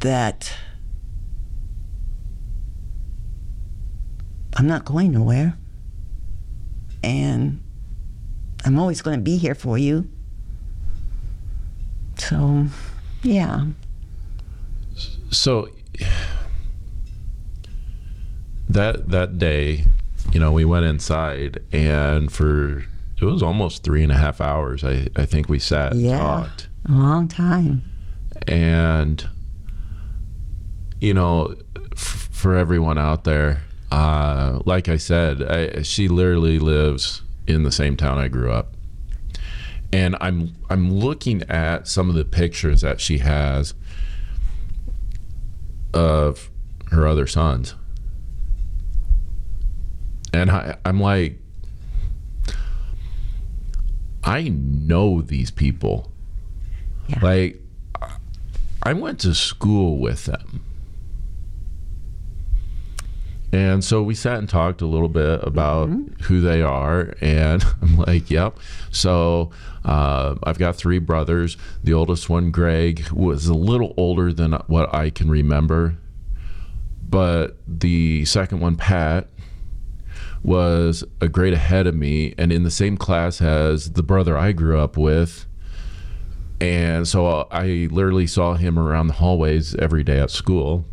that 0.00 0.52
I'm 4.56 4.66
not 4.66 4.84
going 4.84 5.12
nowhere. 5.12 5.56
And 7.02 7.62
I'm 8.64 8.78
always 8.78 9.02
going 9.02 9.16
to 9.18 9.22
be 9.22 9.36
here 9.36 9.54
for 9.54 9.76
you. 9.78 10.08
So, 12.16 12.66
yeah. 13.22 13.66
So 15.30 15.68
that 18.68 19.08
that 19.10 19.38
day, 19.38 19.84
you 20.32 20.40
know, 20.40 20.52
we 20.52 20.64
went 20.64 20.86
inside 20.86 21.62
and 21.72 22.32
for 22.32 22.84
it 23.20 23.24
was 23.24 23.42
almost 23.42 23.82
three 23.82 24.02
and 24.02 24.12
a 24.12 24.16
half 24.16 24.40
hours. 24.40 24.84
I, 24.84 25.08
I 25.16 25.26
think 25.26 25.48
we 25.48 25.58
sat 25.58 25.92
and 25.92 26.02
Yeah. 26.02 26.18
talked. 26.18 26.68
A 26.88 26.92
long 26.92 27.28
time. 27.28 27.82
and 28.48 29.28
you 31.00 31.14
know 31.14 31.54
f- 31.92 32.28
for 32.32 32.56
everyone 32.56 32.98
out 32.98 33.22
there 33.24 33.62
uh, 33.92 34.58
like 34.66 34.88
i 34.88 34.96
said 34.96 35.40
I, 35.42 35.82
she 35.82 36.08
literally 36.08 36.58
lives 36.58 37.22
in 37.46 37.62
the 37.62 37.72
same 37.72 37.96
town 37.96 38.18
i 38.18 38.28
grew 38.28 38.50
up 38.50 38.72
and 39.92 40.16
i'm 40.20 40.54
i'm 40.70 40.92
looking 40.92 41.42
at 41.44 41.86
some 41.86 42.08
of 42.08 42.14
the 42.14 42.24
pictures 42.24 42.80
that 42.80 43.00
she 43.00 43.18
has 43.18 43.74
of 45.92 46.50
her 46.90 47.06
other 47.06 47.26
sons 47.26 47.74
and 50.32 50.50
I, 50.50 50.76
i'm 50.84 51.00
like 51.00 51.38
i 54.24 54.48
know 54.48 55.20
these 55.20 55.50
people 55.50 56.10
Yeah. 57.08 57.18
like 57.22 57.60
I 58.86 58.92
went 58.92 59.20
to 59.20 59.32
school 59.34 59.96
with 59.96 60.26
them. 60.26 60.62
And 63.54 63.84
so 63.84 64.02
we 64.02 64.16
sat 64.16 64.38
and 64.38 64.48
talked 64.48 64.82
a 64.82 64.86
little 64.86 65.08
bit 65.08 65.38
about 65.44 65.88
who 66.22 66.40
they 66.40 66.60
are. 66.60 67.14
And 67.20 67.64
I'm 67.82 67.96
like, 67.98 68.28
yep. 68.28 68.58
So 68.90 69.50
uh, 69.84 70.34
I've 70.42 70.58
got 70.58 70.74
three 70.74 70.98
brothers. 70.98 71.56
The 71.84 71.92
oldest 71.92 72.28
one, 72.28 72.50
Greg, 72.50 73.08
was 73.10 73.46
a 73.46 73.54
little 73.54 73.94
older 73.96 74.32
than 74.32 74.54
what 74.66 74.92
I 74.92 75.08
can 75.10 75.30
remember. 75.30 75.96
But 77.08 77.56
the 77.68 78.24
second 78.24 78.58
one, 78.58 78.74
Pat, 78.74 79.28
was 80.42 81.04
a 81.20 81.28
grade 81.28 81.54
ahead 81.54 81.86
of 81.86 81.94
me 81.94 82.34
and 82.36 82.50
in 82.50 82.64
the 82.64 82.72
same 82.72 82.96
class 82.96 83.40
as 83.40 83.92
the 83.92 84.02
brother 84.02 84.36
I 84.36 84.50
grew 84.50 84.80
up 84.80 84.96
with 84.96 85.46
and 86.60 87.06
so 87.06 87.48
I 87.50 87.88
literally 87.90 88.26
saw 88.26 88.54
him 88.54 88.78
around 88.78 89.08
the 89.08 89.14
hallways 89.14 89.74
every 89.76 90.04
day 90.04 90.18
at 90.20 90.30
school. 90.30 90.84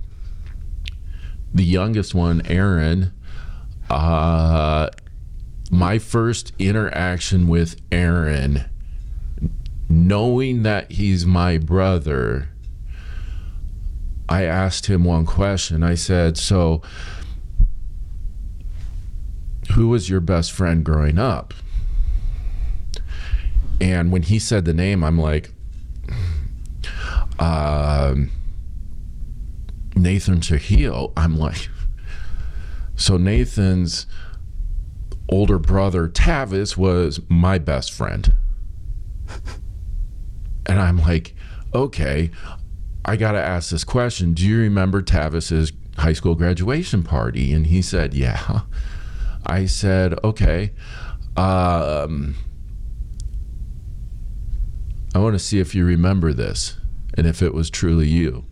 The 1.53 1.63
youngest 1.63 2.15
one, 2.15 2.41
Aaron, 2.46 3.12
uh, 3.89 4.89
my 5.70 6.00
first 6.00 6.53
interaction 6.60 7.48
with 7.48 7.79
Aaron, 7.91 8.65
knowing 9.89 10.63
that 10.63 10.91
he's 10.91 11.25
my 11.25 11.58
brother, 11.58 12.50
I 14.29 14.43
asked 14.43 14.86
him 14.86 15.03
one 15.03 15.25
question. 15.25 15.84
I 15.84 15.96
said, 15.96 16.38
So, 16.38 16.81
who 19.74 19.89
was 19.89 20.10
your 20.10 20.22
best 20.22 20.51
friend 20.51 20.86
growing 20.86 21.20
up? 21.20 21.53
And 23.82 24.12
when 24.12 24.21
he 24.21 24.39
said 24.39 24.65
the 24.65 24.73
name, 24.73 25.04
I'm 25.04 25.17
like, 25.17 25.49
um, 27.39 28.30
Nathan 29.95 30.41
Trujillo. 30.41 31.13
I'm 31.15 31.38
like, 31.38 31.69
so 32.95 33.17
Nathan's 33.17 34.06
older 35.30 35.58
brother, 35.60 36.08
Tavis, 36.08 36.77
was 36.77 37.19
my 37.30 37.58
best 37.58 37.91
friend. 37.91 38.34
And 40.65 40.80
I'm 40.80 40.97
like, 40.97 41.34
okay, 41.73 42.32
I 43.04 43.15
got 43.15 43.32
to 43.32 43.39
ask 43.41 43.71
this 43.71 43.84
question. 43.84 44.34
Do 44.34 44.45
you 44.47 44.60
remember 44.60 45.01
Tavis's 45.01 45.73
high 45.97 46.13
school 46.13 46.36
graduation 46.36 47.04
party? 47.04 47.51
And 47.51 47.67
he 47.67 47.82
said, 47.82 48.13
yeah. 48.13 48.62
I 49.45 49.65
said, 49.65 50.23
okay. 50.23 50.71
Um, 51.36 52.36
I 55.15 55.19
want 55.19 55.34
to 55.34 55.39
see 55.39 55.60
if 55.60 55.73
you 55.73 55.84
remember 55.84 56.32
this 56.32 56.77
and 57.15 57.25
if 57.25 57.41
it 57.41 57.54
was 57.54 57.69
truly 57.69 58.08
you. 58.08 58.45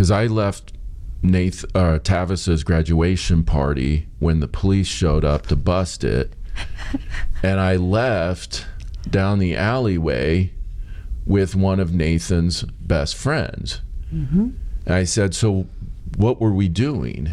Because 0.00 0.10
I 0.10 0.28
left 0.28 0.72
Nath, 1.20 1.62
uh, 1.74 1.98
Tavis's 1.98 2.64
graduation 2.64 3.44
party 3.44 4.08
when 4.18 4.40
the 4.40 4.48
police 4.48 4.86
showed 4.86 5.26
up 5.26 5.48
to 5.48 5.56
bust 5.56 6.04
it. 6.04 6.32
and 7.42 7.60
I 7.60 7.76
left 7.76 8.66
down 9.10 9.40
the 9.40 9.54
alleyway 9.54 10.52
with 11.26 11.54
one 11.54 11.80
of 11.80 11.92
Nathan's 11.92 12.62
best 12.62 13.14
friends. 13.14 13.82
And 14.86 14.94
I 14.94 15.04
said, 15.04 15.34
So 15.34 15.66
what 16.16 16.40
were 16.40 16.54
we 16.54 16.68
doing? 16.68 17.32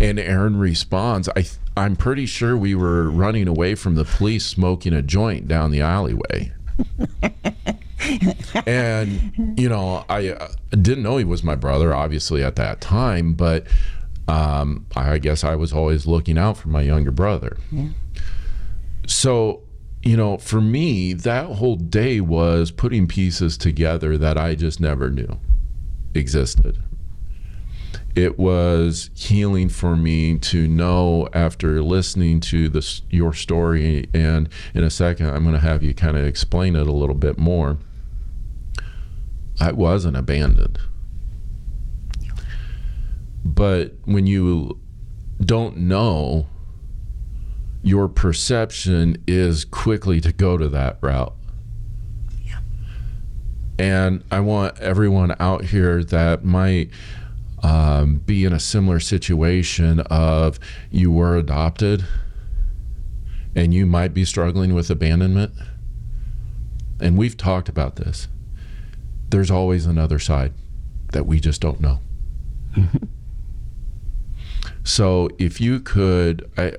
And 0.00 0.18
Aaron 0.18 0.56
responds, 0.56 1.28
I, 1.36 1.44
I'm 1.76 1.94
pretty 1.94 2.26
sure 2.26 2.56
we 2.56 2.74
were 2.74 3.08
running 3.08 3.46
away 3.46 3.76
from 3.76 3.94
the 3.94 4.04
police 4.04 4.44
smoking 4.44 4.94
a 4.94 5.00
joint 5.00 5.46
down 5.46 5.70
the 5.70 5.82
alleyway. 5.82 6.52
and 8.66 9.54
you 9.58 9.68
know 9.68 10.04
i 10.08 10.28
uh, 10.28 10.48
didn't 10.70 11.02
know 11.02 11.16
he 11.16 11.24
was 11.24 11.42
my 11.42 11.54
brother 11.54 11.94
obviously 11.94 12.42
at 12.42 12.56
that 12.56 12.80
time 12.80 13.34
but 13.34 13.66
um, 14.28 14.86
i 14.96 15.18
guess 15.18 15.44
i 15.44 15.54
was 15.54 15.72
always 15.72 16.06
looking 16.06 16.38
out 16.38 16.56
for 16.56 16.68
my 16.68 16.82
younger 16.82 17.10
brother. 17.10 17.56
So 19.06 19.62
you 20.02 20.16
know 20.16 20.36
for 20.38 20.60
me 20.60 21.14
that 21.14 21.46
whole 21.46 21.76
day 21.76 22.20
was 22.20 22.70
putting 22.70 23.06
pieces 23.06 23.56
together 23.56 24.18
that 24.18 24.36
i 24.36 24.54
just 24.54 24.80
never 24.80 25.10
knew 25.10 25.38
existed. 26.14 26.78
It 28.14 28.38
was 28.38 29.10
healing 29.14 29.68
for 29.68 29.96
me 29.96 30.38
to 30.38 30.68
know 30.68 31.28
after 31.32 31.82
listening 31.82 32.38
to 32.40 32.68
this 32.68 33.02
your 33.10 33.32
story 33.32 34.08
and 34.14 34.48
in 34.72 34.84
a 34.84 34.90
second 34.90 35.30
i'm 35.30 35.42
going 35.42 35.54
to 35.54 35.60
have 35.60 35.82
you 35.82 35.94
kind 35.94 36.16
of 36.16 36.24
explain 36.24 36.76
it 36.76 36.86
a 36.86 36.92
little 36.92 37.16
bit 37.16 37.38
more 37.38 37.78
i 39.60 39.72
wasn't 39.72 40.16
abandoned. 40.16 40.78
But 43.44 43.94
when 44.04 44.26
you 44.26 44.80
don't 45.40 45.76
know 45.76 46.48
your 47.82 48.08
perception 48.08 49.22
is 49.26 49.64
quickly 49.66 50.18
to 50.18 50.32
go 50.32 50.56
to 50.56 50.68
that 50.70 50.98
route. 51.02 51.34
And 53.78 54.22
i 54.30 54.40
want 54.40 54.78
everyone 54.78 55.34
out 55.40 55.64
here 55.66 56.02
that 56.04 56.44
might 56.44 56.90
um, 57.62 58.16
be 58.16 58.44
in 58.44 58.52
a 58.52 58.60
similar 58.60 59.00
situation 59.00 60.00
of 60.00 60.60
you 60.90 61.10
were 61.10 61.36
adopted 61.36 62.04
and 63.56 63.72
you 63.72 63.86
might 63.86 64.12
be 64.12 64.24
struggling 64.24 64.74
with 64.74 64.90
abandonment. 64.90 65.52
And 67.00 67.16
we've 67.16 67.36
talked 67.36 67.68
about 67.68 67.96
this 67.96 68.28
there's 69.30 69.50
always 69.50 69.86
another 69.86 70.18
side 70.18 70.52
that 71.12 71.26
we 71.26 71.40
just 71.40 71.60
don't 71.60 71.80
know 71.80 72.00
so 74.84 75.28
if 75.38 75.60
you 75.60 75.80
could 75.80 76.50
I, 76.56 76.74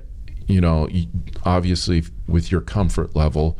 you 0.46 0.60
know 0.60 0.88
obviously 1.44 2.04
with 2.28 2.50
your 2.50 2.60
comfort 2.60 3.14
level 3.16 3.58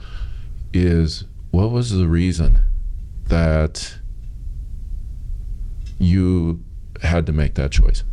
is 0.72 1.24
what 1.50 1.70
was 1.70 1.90
the 1.90 2.06
reason 2.06 2.60
that 3.28 3.98
you 5.98 6.62
had 7.02 7.26
to 7.26 7.32
make 7.32 7.54
that 7.54 7.70
choice 7.70 8.04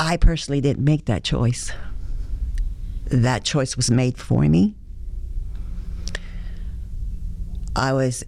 I 0.00 0.16
personally 0.16 0.62
didn't 0.62 0.82
make 0.82 1.04
that 1.04 1.22
choice. 1.22 1.72
That 3.08 3.44
choice 3.44 3.76
was 3.76 3.90
made 3.90 4.16
for 4.16 4.40
me. 4.40 4.74
I 7.76 7.92
was 7.92 8.24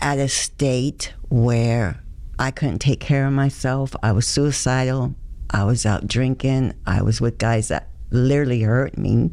at 0.00 0.18
a 0.18 0.28
state 0.28 1.12
where 1.28 2.02
I 2.38 2.50
couldn't 2.50 2.78
take 2.78 3.00
care 3.00 3.26
of 3.26 3.32
myself. 3.32 3.94
I 4.02 4.12
was 4.12 4.26
suicidal. 4.26 5.14
I 5.50 5.64
was 5.64 5.84
out 5.84 6.06
drinking. 6.06 6.74
I 6.86 7.02
was 7.02 7.20
with 7.20 7.38
guys 7.38 7.68
that 7.68 7.88
literally 8.10 8.62
hurt 8.62 8.96
me. 8.96 9.32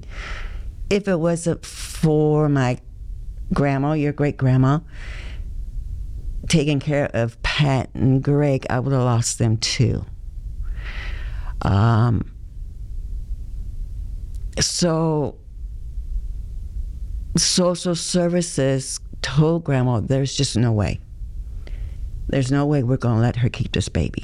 If 0.90 1.08
it 1.08 1.20
wasn't 1.20 1.66
for 1.66 2.50
my 2.50 2.80
grandma, 3.54 3.94
your 3.94 4.14
great 4.14 4.38
grandma, 4.38 4.80
taking 6.48 6.80
care 6.80 7.10
of 7.14 7.42
Pat 7.44 7.90
and 7.94 8.24
Greg, 8.24 8.66
I 8.70 8.80
would 8.80 8.94
have 8.94 9.04
lost 9.04 9.40
them 9.40 9.58
too. 9.58 10.06
Um, 11.62 12.32
so 14.60 15.38
social 17.38 17.96
services 17.96 19.00
told 19.26 19.64
grandma, 19.64 20.02
there's 20.02 20.36
just 20.36 20.56
no 20.56 20.72
way. 20.72 21.00
There's 22.28 22.52
no 22.52 22.64
way 22.68 22.84
we're 22.84 22.98
going 22.98 23.16
to 23.16 23.22
let 23.22 23.36
her 23.38 23.50
keep 23.50 23.72
this 23.72 23.90
baby. 23.90 24.24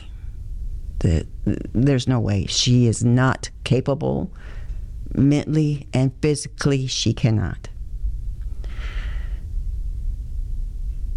The, 0.99 1.25
there's 1.73 2.07
no 2.07 2.19
way. 2.19 2.45
She 2.45 2.85
is 2.85 3.03
not 3.03 3.49
capable 3.63 4.31
mentally 5.15 5.87
and 5.91 6.11
physically, 6.21 6.85
she 6.85 7.13
cannot. 7.13 7.67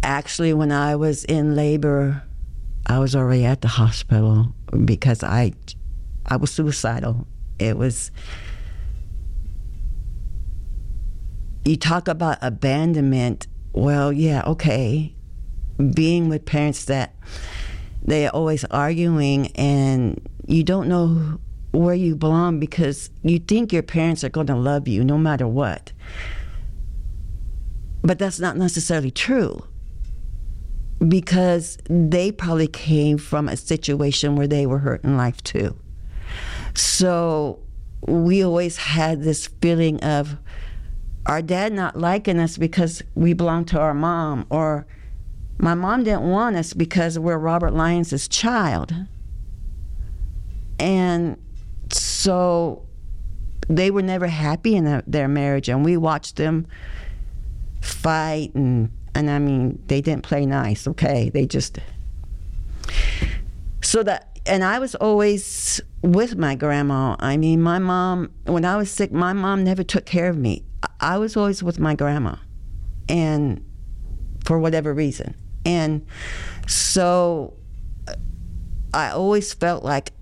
Actually, 0.01 0.53
when 0.55 0.71
I 0.71 0.95
was 0.95 1.23
in 1.23 1.55
labor, 1.55 2.23
I 2.87 2.97
was 2.97 3.15
already 3.15 3.45
at 3.45 3.61
the 3.61 3.67
hospital 3.67 4.55
because 4.83 5.23
I, 5.23 5.53
I 6.25 6.37
was 6.37 6.51
suicidal. 6.51 7.27
It 7.59 7.77
was. 7.77 8.09
You 11.65 11.77
talk 11.77 12.07
about 12.07 12.39
abandonment. 12.41 13.47
Well, 13.75 14.13
yeah, 14.13 14.41
okay. 14.47 15.13
Being 15.93 16.29
with 16.29 16.45
parents 16.45 16.85
that 16.85 17.13
they're 18.01 18.29
always 18.29 18.63
arguing 18.65 19.47
and 19.55 20.25
you 20.47 20.63
don't 20.63 20.87
know 20.87 21.39
where 21.73 21.93
you 21.93 22.15
belong 22.15 22.59
because 22.59 23.09
you 23.21 23.37
think 23.37 23.73
your 23.73 23.83
parents 23.83 24.23
are 24.23 24.29
going 24.29 24.47
to 24.47 24.55
love 24.55 24.87
you 24.87 25.03
no 25.03 25.17
matter 25.17 25.45
what. 25.45 25.91
But 28.01 28.17
that's 28.17 28.39
not 28.39 28.55
necessarily 28.55 29.11
true 29.11 29.61
because 31.05 31.77
they 31.89 32.31
probably 32.31 32.67
came 32.67 33.17
from 33.17 33.49
a 33.49 33.57
situation 33.57 34.37
where 34.37 34.47
they 34.47 34.65
were 34.65 34.79
hurt 34.79 35.03
in 35.03 35.17
life 35.17 35.43
too. 35.43 35.75
So 36.75 37.59
we 38.07 38.41
always 38.41 38.77
had 38.77 39.23
this 39.23 39.47
feeling 39.47 40.01
of 40.01 40.37
our 41.25 41.41
dad 41.41 41.73
not 41.73 41.97
liking 41.97 42.39
us 42.39 42.57
because 42.57 43.01
we 43.15 43.33
belong 43.33 43.65
to 43.65 43.79
our 43.79 43.93
mom, 43.93 44.45
or 44.49 44.85
my 45.57 45.73
mom 45.73 46.03
didn't 46.03 46.29
want 46.29 46.55
us 46.55 46.73
because 46.73 47.17
we're 47.17 47.37
Robert 47.37 47.73
Lyons' 47.73 48.27
child. 48.27 48.93
And 50.77 51.37
so 51.91 52.85
they 53.67 53.89
were 53.89 54.01
never 54.01 54.27
happy 54.27 54.75
in 54.75 55.03
their 55.07 55.27
marriage, 55.27 55.69
and 55.69 55.83
we 55.83 55.97
watched 55.97 56.35
them 56.35 56.67
fight 57.81 58.53
and 58.55 58.91
and 59.13 59.29
I 59.29 59.39
mean 59.39 59.81
they 59.87 60.01
didn't 60.01 60.23
play 60.23 60.45
nice. 60.45 60.87
Okay, 60.87 61.29
they 61.29 61.45
just 61.45 61.79
so 63.81 64.03
that 64.03 64.37
and 64.45 64.63
I 64.63 64.79
was 64.79 64.93
always 64.95 65.81
with 66.01 66.35
my 66.35 66.55
grandma. 66.55 67.15
I 67.19 67.37
mean, 67.37 67.61
my 67.61 67.79
mom 67.79 68.31
when 68.45 68.65
I 68.65 68.77
was 68.77 68.91
sick, 68.91 69.11
my 69.11 69.33
mom 69.33 69.63
never 69.63 69.83
took 69.83 70.05
care 70.05 70.29
of 70.29 70.37
me. 70.37 70.63
I 71.05 71.19
was 71.19 71.37
always 71.37 71.61
with 71.61 71.79
my 71.79 71.93
grandma, 71.93 72.37
and 73.07 73.63
for 74.43 74.57
whatever 74.57 74.91
reason, 74.91 75.35
and 75.63 76.03
so 76.67 77.53
uh, 78.07 78.15
I 78.91 79.11
always 79.11 79.53
felt 79.53 79.83
like 79.83 80.13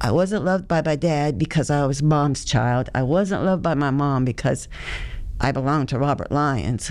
I 0.00 0.10
wasn't 0.10 0.42
loved 0.42 0.66
by 0.68 0.80
my 0.82 0.96
dad 0.96 1.38
because 1.38 1.68
I 1.68 1.84
was 1.84 2.02
mom's 2.02 2.46
child. 2.46 2.88
I 2.94 3.02
wasn't 3.02 3.44
loved 3.44 3.62
by 3.62 3.74
my 3.74 3.90
mom 3.90 4.24
because 4.24 4.68
I 5.38 5.52
belonged 5.52 5.90
to 5.90 5.98
Robert 5.98 6.32
Lyons. 6.32 6.90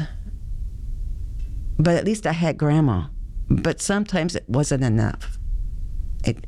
But 1.80 1.96
at 1.96 2.06
least 2.06 2.28
I 2.28 2.34
had 2.34 2.58
grandma. 2.58 3.08
But 3.50 3.82
sometimes 3.82 4.36
it 4.36 4.48
wasn't 4.48 4.84
enough. 4.84 5.40
It, 6.24 6.46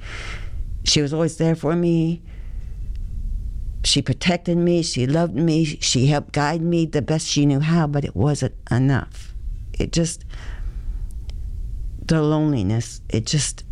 she 0.84 1.02
was 1.02 1.12
always 1.12 1.38
there 1.38 1.56
for 1.56 1.76
me. 1.76 2.22
She 3.86 4.02
protected 4.02 4.58
me. 4.58 4.82
She 4.82 5.06
loved 5.06 5.36
me. 5.36 5.64
She 5.64 6.08
helped 6.08 6.34
guide 6.34 6.62
me 6.62 6.88
the 6.88 7.04
best 7.04 7.28
she 7.28 7.46
knew 7.46 7.60
how, 7.60 7.86
but 7.86 8.04
it 8.04 8.16
wasn't 8.16 8.56
enough. 8.72 9.34
It 9.74 9.92
just, 9.92 10.26
the 12.04 12.22
loneliness, 12.22 13.02
it 13.10 13.28
just, 13.28 13.64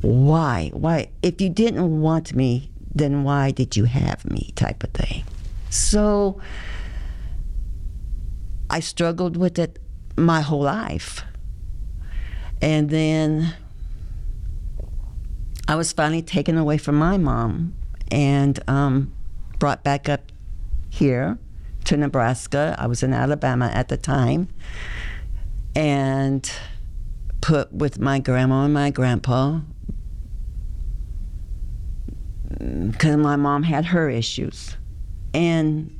why? 0.00 0.70
Why? 0.72 1.10
If 1.22 1.40
you 1.40 1.48
didn't 1.48 2.00
want 2.00 2.36
me, 2.36 2.70
then 2.94 3.24
why 3.24 3.50
did 3.50 3.76
you 3.76 3.84
have 3.84 4.24
me? 4.30 4.52
type 4.54 4.84
of 4.84 4.90
thing. 4.90 5.24
So 5.70 6.40
I 8.70 8.78
struggled 8.78 9.36
with 9.36 9.58
it 9.58 9.80
my 10.16 10.40
whole 10.40 10.62
life. 10.62 11.24
And 12.62 12.90
then 12.90 13.54
I 15.66 15.74
was 15.74 15.92
finally 15.92 16.22
taken 16.22 16.56
away 16.56 16.78
from 16.78 16.94
my 16.94 17.18
mom 17.18 17.74
and 18.10 18.58
um, 18.68 19.12
brought 19.58 19.84
back 19.84 20.08
up 20.08 20.32
here 20.88 21.38
to 21.84 21.96
Nebraska. 21.96 22.76
I 22.78 22.86
was 22.86 23.02
in 23.02 23.12
Alabama 23.12 23.70
at 23.72 23.88
the 23.88 23.96
time. 23.96 24.48
And 25.76 26.50
put 27.40 27.72
with 27.72 27.98
my 27.98 28.18
grandma 28.18 28.64
and 28.64 28.74
my 28.74 28.90
grandpa 28.90 29.60
because 32.58 33.16
my 33.16 33.36
mom 33.36 33.62
had 33.62 33.86
her 33.86 34.10
issues. 34.10 34.76
And 35.32 35.94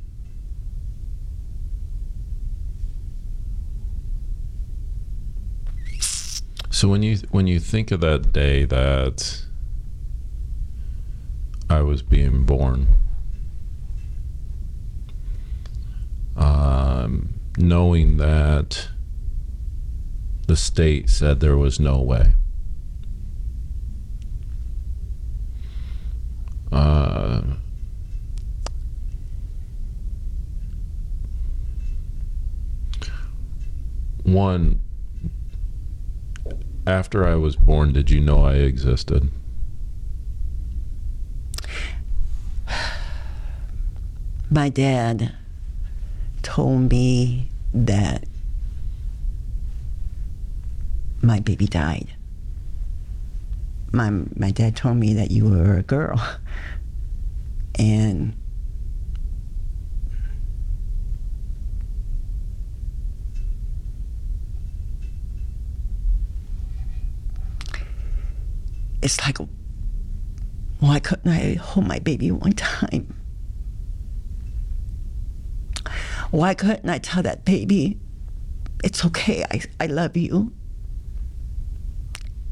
So 6.71 6.87
when 6.87 7.03
you 7.03 7.17
when 7.31 7.45
you 7.47 7.59
think 7.59 7.91
of 7.91 7.99
that 8.01 8.31
day 8.31 8.63
that 8.63 9.43
I 11.69 11.81
was 11.81 12.01
being 12.01 12.45
born, 12.45 12.87
um, 16.35 17.35
knowing 17.57 18.17
that 18.17 18.89
the 20.47 20.55
state 20.55 21.09
said 21.09 21.39
there 21.39 21.57
was 21.57 21.79
no 21.79 22.01
way. 22.01 22.33
Uh, 26.71 27.41
one 34.23 34.79
after 36.87 37.27
I 37.27 37.35
was 37.35 37.55
born, 37.55 37.93
did 37.93 38.09
you 38.09 38.19
know 38.19 38.43
I 38.43 38.55
existed? 38.55 39.29
My 44.51 44.69
dad 44.69 45.35
told 46.41 46.89
me 46.89 47.49
that 47.71 48.23
my 51.21 51.39
baby 51.39 51.67
died. 51.67 52.07
My 53.91 54.09
my 54.35 54.49
dad 54.49 54.75
told 54.75 54.97
me 54.97 55.13
that 55.13 55.29
you 55.29 55.47
were 55.49 55.77
a 55.77 55.83
girl. 55.83 56.19
And 57.77 58.33
it's 69.01 69.17
like, 69.21 69.37
why 70.81 70.99
couldn't 70.99 71.31
I 71.31 71.53
hold 71.53 71.87
my 71.87 71.99
baby 71.99 72.31
one 72.31 72.51
time? 72.51 73.15
Why 76.31 76.53
couldn't 76.53 76.89
I 76.89 76.99
tell 76.99 77.23
that 77.23 77.43
baby, 77.43 77.97
it's 78.83 79.03
okay, 79.05 79.43
I, 79.49 79.61
I 79.79 79.87
love 79.87 80.15
you? 80.15 80.53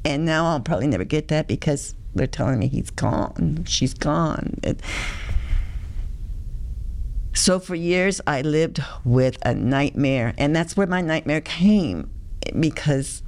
And 0.03 0.25
now 0.25 0.45
I'll 0.45 0.59
probably 0.61 0.87
never 0.87 1.03
get 1.03 1.27
that 1.27 1.47
because 1.47 1.93
they're 2.15 2.27
telling 2.27 2.59
me 2.59 2.67
he's 2.67 2.89
gone, 2.89 3.65
she's 3.65 3.93
gone. 3.93 4.55
It, 4.63 4.81
so 7.33 7.59
for 7.59 7.75
years, 7.75 8.19
I 8.25 8.41
lived 8.41 8.81
with 9.05 9.37
a 9.45 9.53
nightmare, 9.53 10.33
and 10.37 10.55
that's 10.55 10.75
where 10.75 10.87
my 10.87 11.01
nightmare 11.01 11.41
came 11.41 12.09
because 12.59 13.21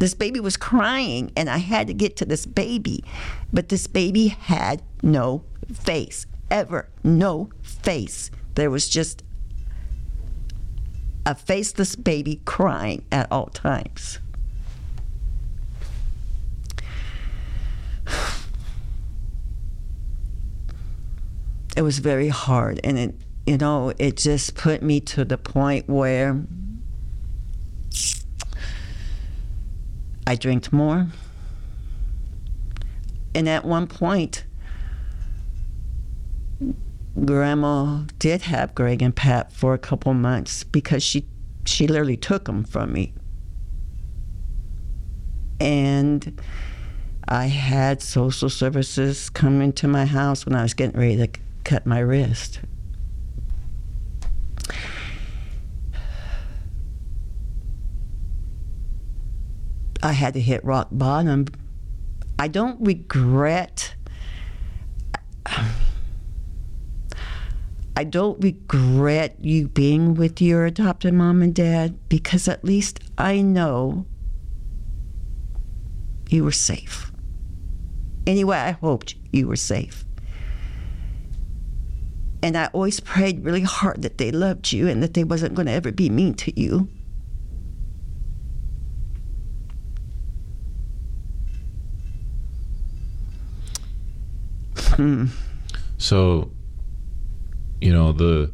this 0.00 0.14
baby 0.14 0.40
was 0.40 0.56
crying, 0.56 1.30
and 1.36 1.48
I 1.48 1.58
had 1.58 1.86
to 1.86 1.94
get 1.94 2.16
to 2.16 2.24
this 2.24 2.44
baby. 2.44 3.04
But 3.52 3.68
this 3.68 3.86
baby 3.86 4.28
had 4.28 4.82
no 5.02 5.44
face, 5.72 6.26
ever, 6.50 6.88
no 7.04 7.50
face. 7.62 8.30
There 8.58 8.70
was 8.72 8.88
just 8.88 9.22
a 11.24 11.36
faceless 11.36 11.94
baby 11.94 12.40
crying 12.44 13.04
at 13.12 13.30
all 13.30 13.46
times. 13.46 14.18
It 21.76 21.82
was 21.82 22.00
very 22.00 22.26
hard, 22.26 22.80
and 22.82 22.98
it, 22.98 23.14
you 23.46 23.56
know, 23.56 23.92
it 24.00 24.16
just 24.16 24.56
put 24.56 24.82
me 24.82 24.98
to 25.02 25.24
the 25.24 25.38
point 25.38 25.88
where 25.88 26.42
I 30.26 30.34
drank 30.34 30.72
more. 30.72 31.06
And 33.32 33.48
at 33.48 33.64
one 33.64 33.86
point, 33.86 34.42
grandma 37.24 38.02
did 38.18 38.42
have 38.42 38.74
Greg 38.74 39.02
and 39.02 39.14
Pat 39.14 39.52
for 39.52 39.74
a 39.74 39.78
couple 39.78 40.14
months 40.14 40.64
because 40.64 41.02
she 41.02 41.26
she 41.64 41.86
literally 41.86 42.16
took 42.16 42.44
them 42.46 42.64
from 42.64 42.92
me. 42.92 43.12
And 45.60 46.40
I 47.28 47.46
had 47.46 48.00
social 48.00 48.48
services 48.48 49.28
come 49.28 49.60
into 49.60 49.86
my 49.86 50.06
house 50.06 50.46
when 50.46 50.54
I 50.54 50.62
was 50.62 50.72
getting 50.72 50.98
ready 50.98 51.16
to 51.16 51.28
cut 51.64 51.84
my 51.84 51.98
wrist. 51.98 52.60
I 60.02 60.12
had 60.12 60.34
to 60.34 60.40
hit 60.40 60.64
rock 60.64 60.88
bottom. 60.92 61.46
I 62.38 62.48
don't 62.48 62.80
regret. 62.80 63.94
I 67.98 68.04
don't 68.04 68.40
regret 68.44 69.38
you 69.40 69.66
being 69.66 70.14
with 70.14 70.40
your 70.40 70.66
adopted 70.66 71.14
mom 71.14 71.42
and 71.42 71.52
dad 71.52 71.98
because 72.08 72.46
at 72.46 72.64
least 72.64 73.00
I 73.18 73.40
know 73.40 74.06
you 76.30 76.44
were 76.44 76.52
safe. 76.52 77.10
Anyway, 78.24 78.56
I 78.56 78.70
hoped 78.70 79.16
you 79.32 79.48
were 79.48 79.56
safe. 79.56 80.04
And 82.40 82.56
I 82.56 82.66
always 82.66 83.00
prayed 83.00 83.44
really 83.44 83.62
hard 83.62 84.02
that 84.02 84.18
they 84.18 84.30
loved 84.30 84.70
you 84.70 84.86
and 84.86 85.02
that 85.02 85.14
they 85.14 85.24
wasn't 85.24 85.56
going 85.56 85.66
to 85.66 85.72
ever 85.72 85.90
be 85.90 86.08
mean 86.08 86.34
to 86.34 86.52
you. 86.60 86.88
Hmm. 94.94 95.26
So, 95.96 96.52
you 97.80 97.92
know, 97.92 98.12
the 98.12 98.50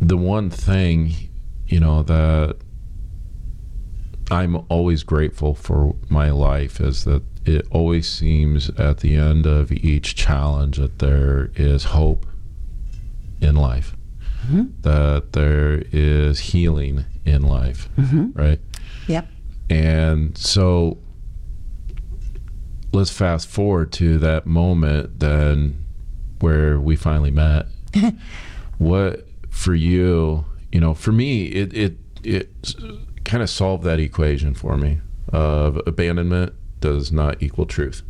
the 0.00 0.16
one 0.16 0.50
thing, 0.50 1.12
you 1.66 1.80
know, 1.80 2.02
that 2.04 2.56
I'm 4.30 4.64
always 4.68 5.02
grateful 5.02 5.54
for 5.54 5.96
my 6.08 6.30
life 6.30 6.80
is 6.80 7.04
that 7.04 7.22
it 7.46 7.66
always 7.70 8.08
seems 8.08 8.68
at 8.70 8.98
the 8.98 9.16
end 9.16 9.46
of 9.46 9.72
each 9.72 10.14
challenge 10.14 10.76
that 10.76 10.98
there 10.98 11.50
is 11.56 11.84
hope 11.84 12.26
in 13.40 13.56
life, 13.56 13.96
mm-hmm. 14.46 14.66
that 14.82 15.32
there 15.32 15.82
is 15.92 16.40
healing 16.40 17.06
in 17.24 17.42
life, 17.42 17.88
mm-hmm. 17.96 18.38
right? 18.38 18.60
Yep. 19.06 19.28
And 19.70 20.36
so 20.36 20.98
let's 22.92 23.10
fast 23.10 23.48
forward 23.48 23.92
to 23.92 24.18
that 24.18 24.46
moment 24.46 25.20
then 25.20 25.84
where 26.40 26.78
we 26.80 26.96
finally 26.96 27.30
met. 27.30 27.66
what 28.78 29.26
for 29.50 29.74
you, 29.74 30.44
you 30.72 30.80
know, 30.80 30.94
for 30.94 31.12
me, 31.12 31.46
it, 31.46 31.74
it, 31.74 31.98
it 32.22 32.74
kind 33.24 33.42
of 33.42 33.50
solved 33.50 33.84
that 33.84 33.98
equation 33.98 34.54
for 34.54 34.76
me 34.76 35.00
of 35.32 35.80
abandonment 35.86 36.52
does 36.80 37.12
not 37.12 37.42
equal 37.42 37.66
truth. 37.66 38.02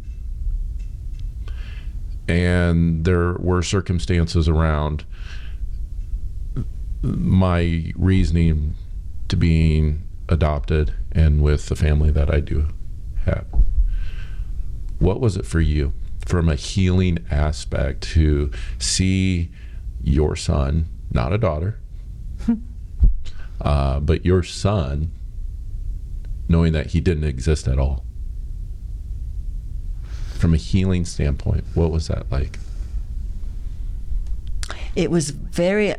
And 2.28 3.04
there 3.04 3.34
were 3.34 3.62
circumstances 3.62 4.48
around 4.48 5.04
my 7.02 7.92
reasoning 7.96 8.74
to 9.28 9.36
being 9.36 10.06
adopted 10.28 10.92
and 11.12 11.40
with 11.42 11.66
the 11.66 11.76
family 11.76 12.10
that 12.10 12.32
I 12.32 12.40
do 12.40 12.68
have. 13.24 13.46
What 14.98 15.20
was 15.20 15.36
it 15.36 15.46
for 15.46 15.60
you 15.60 15.92
from 16.28 16.50
a 16.50 16.54
healing 16.56 17.18
aspect 17.30 18.02
to 18.02 18.50
see 18.78 19.48
your 20.04 20.36
son, 20.36 20.84
not 21.10 21.32
a 21.32 21.38
daughter, 21.38 21.78
uh, 23.62 23.98
but 24.00 24.26
your 24.26 24.42
son, 24.42 25.10
knowing 26.46 26.74
that 26.74 26.88
he 26.88 27.00
didn't 27.00 27.24
exist 27.24 27.66
at 27.66 27.78
all? 27.78 28.04
From 30.36 30.52
a 30.52 30.58
healing 30.58 31.06
standpoint, 31.06 31.64
what 31.72 31.90
was 31.90 32.08
that 32.08 32.30
like? 32.30 32.58
It 34.94 35.10
was 35.10 35.30
very 35.30 35.94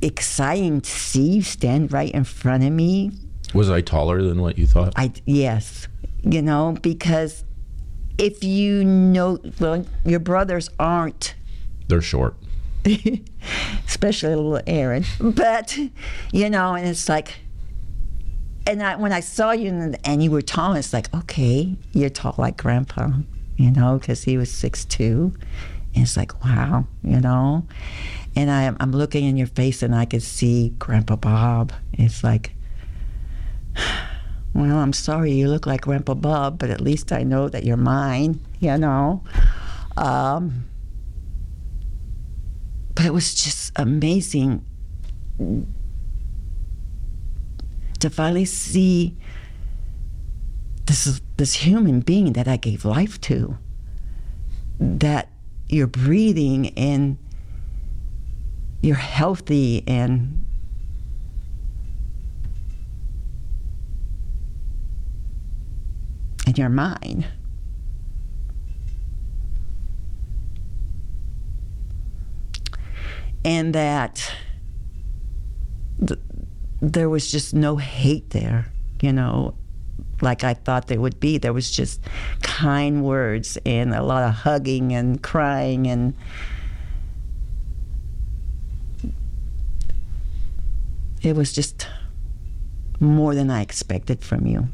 exciting 0.00 0.80
to 0.80 0.90
see 0.90 1.28
you 1.30 1.42
stand 1.42 1.92
right 1.92 2.12
in 2.12 2.22
front 2.22 2.62
of 2.62 2.70
me. 2.70 3.10
Was 3.52 3.68
I 3.68 3.80
taller 3.80 4.22
than 4.22 4.40
what 4.40 4.58
you 4.58 4.68
thought? 4.68 4.92
I 4.94 5.12
yes, 5.24 5.88
you 6.22 6.40
know 6.40 6.76
because 6.80 7.42
if 8.18 8.42
you 8.42 8.84
know, 8.84 9.38
well, 9.60 9.84
your 10.04 10.20
brothers 10.20 10.70
aren't. 10.78 11.34
They're 11.88 12.02
short. 12.02 12.34
Especially 13.86 14.34
little 14.34 14.60
Aaron. 14.66 15.04
But, 15.20 15.78
you 16.32 16.50
know, 16.50 16.74
and 16.74 16.86
it's 16.86 17.08
like, 17.08 17.36
and 18.66 18.82
I, 18.82 18.96
when 18.96 19.12
I 19.12 19.20
saw 19.20 19.52
you 19.52 19.68
and, 19.68 19.98
and 20.04 20.22
you 20.22 20.30
were 20.30 20.42
tall, 20.42 20.74
it's 20.74 20.92
like, 20.92 21.12
okay, 21.14 21.76
you're 21.92 22.10
tall 22.10 22.34
like 22.38 22.56
grandpa, 22.56 23.10
you 23.56 23.70
know, 23.70 23.98
because 23.98 24.24
he 24.24 24.36
was 24.36 24.50
six 24.50 24.84
two, 24.84 25.32
And 25.94 26.02
it's 26.02 26.16
like, 26.16 26.44
wow, 26.44 26.86
you 27.02 27.20
know. 27.20 27.66
And 28.34 28.50
I, 28.50 28.74
I'm 28.80 28.92
looking 28.92 29.24
in 29.24 29.36
your 29.36 29.46
face 29.46 29.82
and 29.82 29.94
I 29.94 30.04
could 30.04 30.22
see 30.22 30.70
Grandpa 30.78 31.16
Bob. 31.16 31.72
It's 31.92 32.22
like, 32.22 32.52
well, 34.56 34.78
I'm 34.78 34.94
sorry 34.94 35.32
you 35.32 35.48
look 35.48 35.66
like 35.66 35.82
Grandpa 35.82 36.14
Bob, 36.14 36.58
but 36.58 36.70
at 36.70 36.80
least 36.80 37.12
I 37.12 37.22
know 37.24 37.50
that 37.50 37.64
you're 37.64 37.76
mine, 37.76 38.40
you 38.58 38.78
know. 38.78 39.22
Um, 39.98 40.64
but 42.94 43.04
it 43.04 43.12
was 43.12 43.34
just 43.34 43.70
amazing 43.76 44.64
to 47.98 48.08
finally 48.08 48.46
see 48.46 49.14
this 50.86 51.20
this 51.36 51.52
human 51.52 52.00
being 52.00 52.32
that 52.32 52.48
I 52.48 52.56
gave 52.56 52.86
life 52.86 53.20
to. 53.22 53.58
That 54.80 55.28
you're 55.68 55.86
breathing 55.86 56.68
and 56.78 57.18
you're 58.80 58.96
healthy 58.96 59.84
and 59.86 60.45
in 66.46 66.54
your 66.54 66.68
mind. 66.68 67.26
And 73.44 73.74
that 73.74 74.32
th- 76.04 76.20
there 76.80 77.08
was 77.08 77.30
just 77.30 77.54
no 77.54 77.76
hate 77.76 78.30
there, 78.30 78.66
you 79.00 79.12
know, 79.12 79.54
like 80.20 80.44
I 80.44 80.54
thought 80.54 80.88
there 80.88 81.00
would 81.00 81.20
be. 81.20 81.38
There 81.38 81.52
was 81.52 81.70
just 81.70 82.00
kind 82.42 83.04
words 83.04 83.58
and 83.64 83.94
a 83.94 84.02
lot 84.02 84.24
of 84.24 84.34
hugging 84.34 84.92
and 84.92 85.22
crying 85.22 85.86
and 85.86 86.14
it 91.22 91.34
was 91.34 91.52
just 91.52 91.86
more 93.00 93.34
than 93.34 93.50
I 93.50 93.60
expected 93.60 94.22
from 94.22 94.46
you 94.46 94.68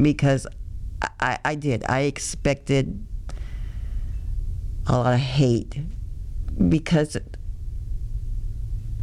because 0.00 0.46
I, 1.20 1.38
I 1.44 1.54
did. 1.54 1.84
I 1.88 2.00
expected 2.00 3.06
a 4.86 4.92
lot 4.92 5.14
of 5.14 5.20
hate 5.20 5.80
because 6.68 7.16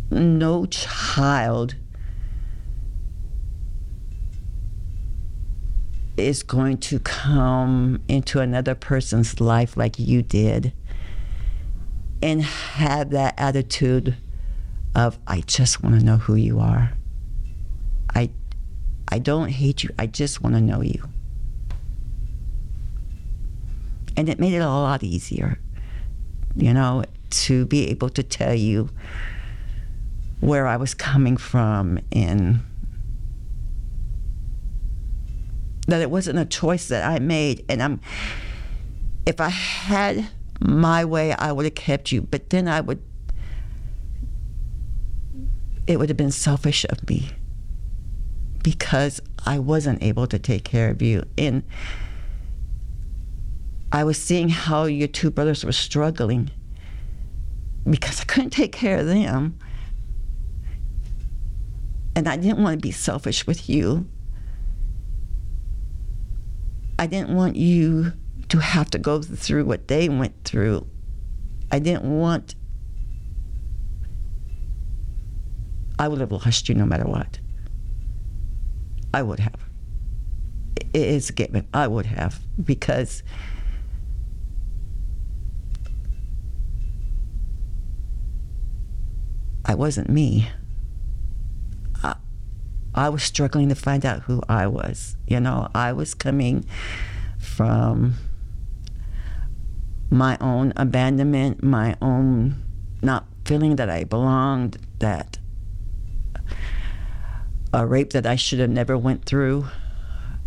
no 0.09 0.65
child 0.65 1.75
is 6.17 6.43
going 6.43 6.77
to 6.77 6.99
come 6.99 8.01
into 8.07 8.39
another 8.39 8.73
person's 8.73 9.41
life 9.41 9.75
like 9.75 9.99
you 9.99 10.21
did 10.21 10.73
and 12.21 12.41
have 12.41 13.09
that 13.09 13.33
attitude 13.37 14.15
of 14.95 15.19
I 15.27 15.41
just 15.41 15.83
want 15.83 15.99
to 15.99 16.05
know 16.05 16.17
who 16.17 16.35
you 16.35 16.59
are. 16.59 16.93
I 18.13 18.29
I 19.15 19.19
don't 19.19 19.47
hate 19.47 19.81
you. 19.81 19.91
I 19.97 20.07
just 20.07 20.41
want 20.43 20.55
to 20.55 20.61
know 20.61 20.81
you. 20.81 21.01
And 24.17 24.27
it 24.27 24.41
made 24.41 24.51
it 24.51 24.57
a 24.57 24.67
lot 24.67 25.03
easier, 25.03 25.57
you 26.53 26.73
know, 26.73 27.05
to 27.29 27.65
be 27.65 27.87
able 27.91 28.09
to 28.09 28.23
tell 28.23 28.53
you 28.53 28.89
where 30.41 30.67
I 30.67 30.75
was 30.75 30.93
coming 30.93 31.37
from 31.37 31.97
and 32.11 32.59
that 35.87 36.01
it 36.01 36.11
wasn't 36.11 36.37
a 36.37 36.45
choice 36.45 36.89
that 36.89 37.09
I 37.09 37.19
made. 37.19 37.63
And 37.69 37.81
I'm, 37.81 38.01
if 39.25 39.39
I 39.39 39.47
had 39.47 40.27
my 40.59 41.05
way, 41.05 41.31
I 41.31 41.53
would 41.53 41.63
have 41.63 41.75
kept 41.75 42.11
you. 42.11 42.21
But 42.21 42.49
then 42.49 42.67
I 42.67 42.81
would, 42.81 43.01
it 45.87 45.99
would 45.99 46.09
have 46.09 46.17
been 46.17 46.31
selfish 46.31 46.85
of 46.89 47.07
me 47.07 47.29
because 48.65 49.21
I 49.45 49.59
wasn't 49.59 50.01
able 50.01 50.25
to 50.25 50.39
take 50.39 50.63
care 50.63 50.89
of 50.89 50.99
you. 50.99 51.23
And 51.37 51.61
I 53.91 54.03
was 54.03 54.17
seeing 54.17 54.49
how 54.49 54.85
your 54.85 55.07
two 55.07 55.29
brothers 55.29 55.63
were 55.63 55.71
struggling 55.71 56.49
because 57.87 58.19
I 58.21 58.23
couldn't 58.23 58.49
take 58.49 58.71
care 58.71 58.97
of 58.97 59.05
them. 59.05 59.59
And 62.15 62.27
I 62.27 62.37
didn't 62.37 62.57
want 62.63 62.79
to 62.79 62.81
be 62.81 62.89
selfish 62.89 63.45
with 63.45 63.69
you. 63.69 64.09
I 66.97 67.05
didn't 67.05 67.35
want 67.35 67.57
you 67.57 68.13
to 68.49 68.57
have 68.57 68.89
to 68.89 68.97
go 68.97 69.21
through 69.21 69.65
what 69.65 69.89
they 69.89 70.09
went 70.09 70.43
through. 70.43 70.87
I 71.71 71.77
didn't 71.77 72.05
want, 72.05 72.55
I 75.99 76.07
would 76.07 76.19
have 76.19 76.31
lost 76.31 76.67
you 76.67 76.73
no 76.73 76.87
matter 76.87 77.05
what. 77.05 77.37
I 79.15 79.21
would 79.21 79.39
have. 79.39 79.61
It 80.75 81.07
is 81.07 81.29
a 81.29 81.33
given. 81.33 81.65
I 81.73 81.87
would 81.87 82.05
have 82.05 82.37
because 82.61 83.23
I 89.63 89.73
wasn't 89.73 90.09
me. 90.09 90.49
I, 92.03 92.15
I 92.93 93.07
was 93.07 93.23
struggling 93.23 93.69
to 93.69 93.75
find 93.75 94.05
out 94.05 94.23
who 94.23 94.41
I 94.49 94.67
was. 94.67 95.15
You 95.25 95.39
know, 95.39 95.69
I 95.73 95.93
was 95.93 96.13
coming 96.13 96.65
from 97.39 98.15
my 100.09 100.37
own 100.41 100.73
abandonment, 100.75 101.63
my 101.63 101.95
own 102.01 102.61
not 103.01 103.27
feeling 103.45 103.77
that 103.77 103.89
I 103.89 104.03
belonged, 104.03 104.77
that 104.99 105.37
a 107.75 107.85
rape 107.85 108.13
that 108.13 108.25
I 108.25 108.35
should 108.35 108.59
have 108.59 108.69
never 108.69 108.97
went 108.97 109.25
through, 109.25 109.67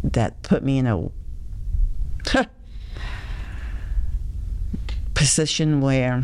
that 0.02 0.42
put 0.42 0.62
me 0.62 0.78
in 0.78 0.86
a 0.86 1.10
position 5.14 5.80
where 5.80 6.22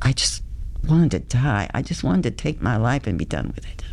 I 0.00 0.12
just 0.12 0.42
wanted 0.88 1.10
to 1.10 1.38
die. 1.38 1.68
I 1.74 1.82
just 1.82 2.02
wanted 2.02 2.22
to 2.24 2.30
take 2.30 2.62
my 2.62 2.76
life 2.76 3.06
and 3.06 3.18
be 3.18 3.24
done 3.24 3.52
with 3.54 3.66
it. 3.70 3.84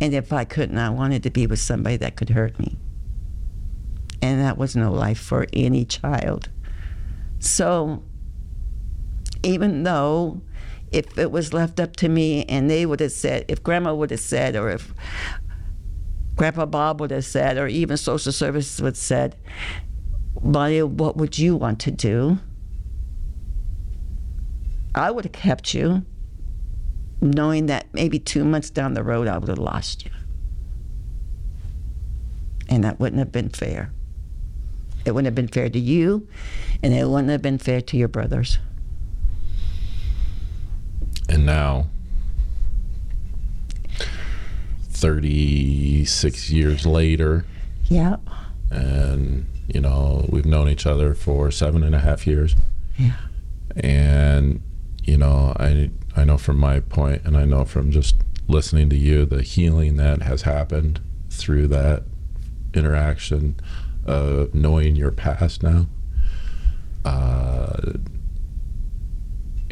And 0.00 0.14
if 0.14 0.32
I 0.32 0.44
couldn't, 0.44 0.78
I 0.78 0.90
wanted 0.90 1.22
to 1.24 1.30
be 1.30 1.46
with 1.46 1.58
somebody 1.58 1.96
that 1.98 2.16
could 2.16 2.30
hurt 2.30 2.58
me. 2.58 2.76
And 4.20 4.40
that 4.40 4.56
was 4.56 4.76
no 4.76 4.92
life 4.92 5.18
for 5.18 5.46
any 5.52 5.84
child. 5.84 6.48
So 7.40 8.02
even 9.42 9.82
though 9.82 10.40
if 10.92 11.18
it 11.18 11.30
was 11.30 11.52
left 11.52 11.80
up 11.80 11.96
to 11.96 12.08
me 12.08 12.44
and 12.44 12.70
they 12.70 12.86
would 12.86 13.00
have 13.00 13.12
said, 13.12 13.44
if 13.48 13.62
grandma 13.62 13.94
would 13.94 14.10
have 14.10 14.20
said, 14.20 14.54
or 14.54 14.68
if 14.70 14.92
Grandpa 16.36 16.66
Bob 16.66 17.00
would 17.00 17.10
have 17.10 17.24
said, 17.24 17.58
or 17.58 17.66
even 17.66 17.96
social 17.96 18.32
services 18.32 18.80
would 18.80 18.90
have 18.90 18.96
said, 18.96 19.36
Bonnie, 20.40 20.82
what 20.82 21.16
would 21.16 21.38
you 21.38 21.56
want 21.56 21.78
to 21.80 21.90
do? 21.90 22.38
I 24.94 25.10
would 25.10 25.24
have 25.24 25.32
kept 25.32 25.74
you, 25.74 26.04
knowing 27.20 27.66
that 27.66 27.86
maybe 27.92 28.18
two 28.18 28.44
months 28.44 28.70
down 28.70 28.94
the 28.94 29.02
road 29.02 29.28
I 29.28 29.38
would 29.38 29.48
have 29.48 29.58
lost 29.58 30.04
you. 30.04 30.10
And 32.68 32.84
that 32.84 32.98
wouldn't 32.98 33.18
have 33.18 33.32
been 33.32 33.50
fair. 33.50 33.92
It 35.04 35.12
wouldn't 35.12 35.26
have 35.26 35.34
been 35.34 35.48
fair 35.48 35.68
to 35.68 35.78
you, 35.78 36.28
and 36.82 36.94
it 36.94 37.06
wouldn't 37.08 37.30
have 37.30 37.42
been 37.42 37.58
fair 37.58 37.80
to 37.80 37.96
your 37.96 38.08
brothers. 38.08 38.58
And 41.32 41.46
now, 41.46 41.86
36 44.90 46.50
years 46.50 46.84
later, 46.84 47.46
Yeah. 47.88 48.16
and, 48.70 49.46
you 49.66 49.80
know, 49.80 50.26
we've 50.28 50.44
known 50.44 50.68
each 50.68 50.86
other 50.86 51.14
for 51.14 51.50
seven 51.50 51.82
and 51.82 51.94
a 51.94 52.00
half 52.00 52.26
years. 52.26 52.54
Yeah. 52.98 53.12
and 53.74 54.60
you 55.04 55.16
know 55.16 55.56
i 55.58 55.88
i 56.14 56.24
know 56.26 56.36
from 56.36 56.58
my 56.58 56.78
point 56.78 57.22
and 57.24 57.38
i 57.38 57.44
know 57.46 57.64
from 57.64 57.90
just 57.90 58.16
listening 58.46 58.90
to 58.90 58.96
you 58.96 59.24
the 59.24 59.40
healing 59.42 59.96
that 59.96 60.20
has 60.20 60.42
happened 60.42 61.00
through 61.30 61.66
that 61.66 62.02
interaction 62.74 63.56
of 64.04 64.54
knowing 64.54 64.94
your 64.94 65.10
past 65.10 65.62
now 65.62 65.86
uh, 67.06 67.94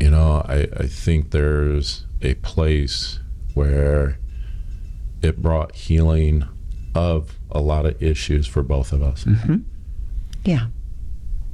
you 0.01 0.11
know 0.11 0.45
I, 0.49 0.67
I 0.77 0.87
think 0.87 1.31
there's 1.31 2.07
a 2.23 2.35
place 2.35 3.21
where 3.55 4.19
it 5.23 5.41
brought 5.43 5.75
healing 5.75 6.49
of 6.95 7.39
a 7.51 7.61
lot 7.61 7.87
of 7.87 8.03
issues 8.03 8.47
for 8.47 8.63
both 8.63 8.93
of 8.93 9.03
us 9.03 9.25
mm-hmm. 9.25 9.59
Yeah. 10.45 10.69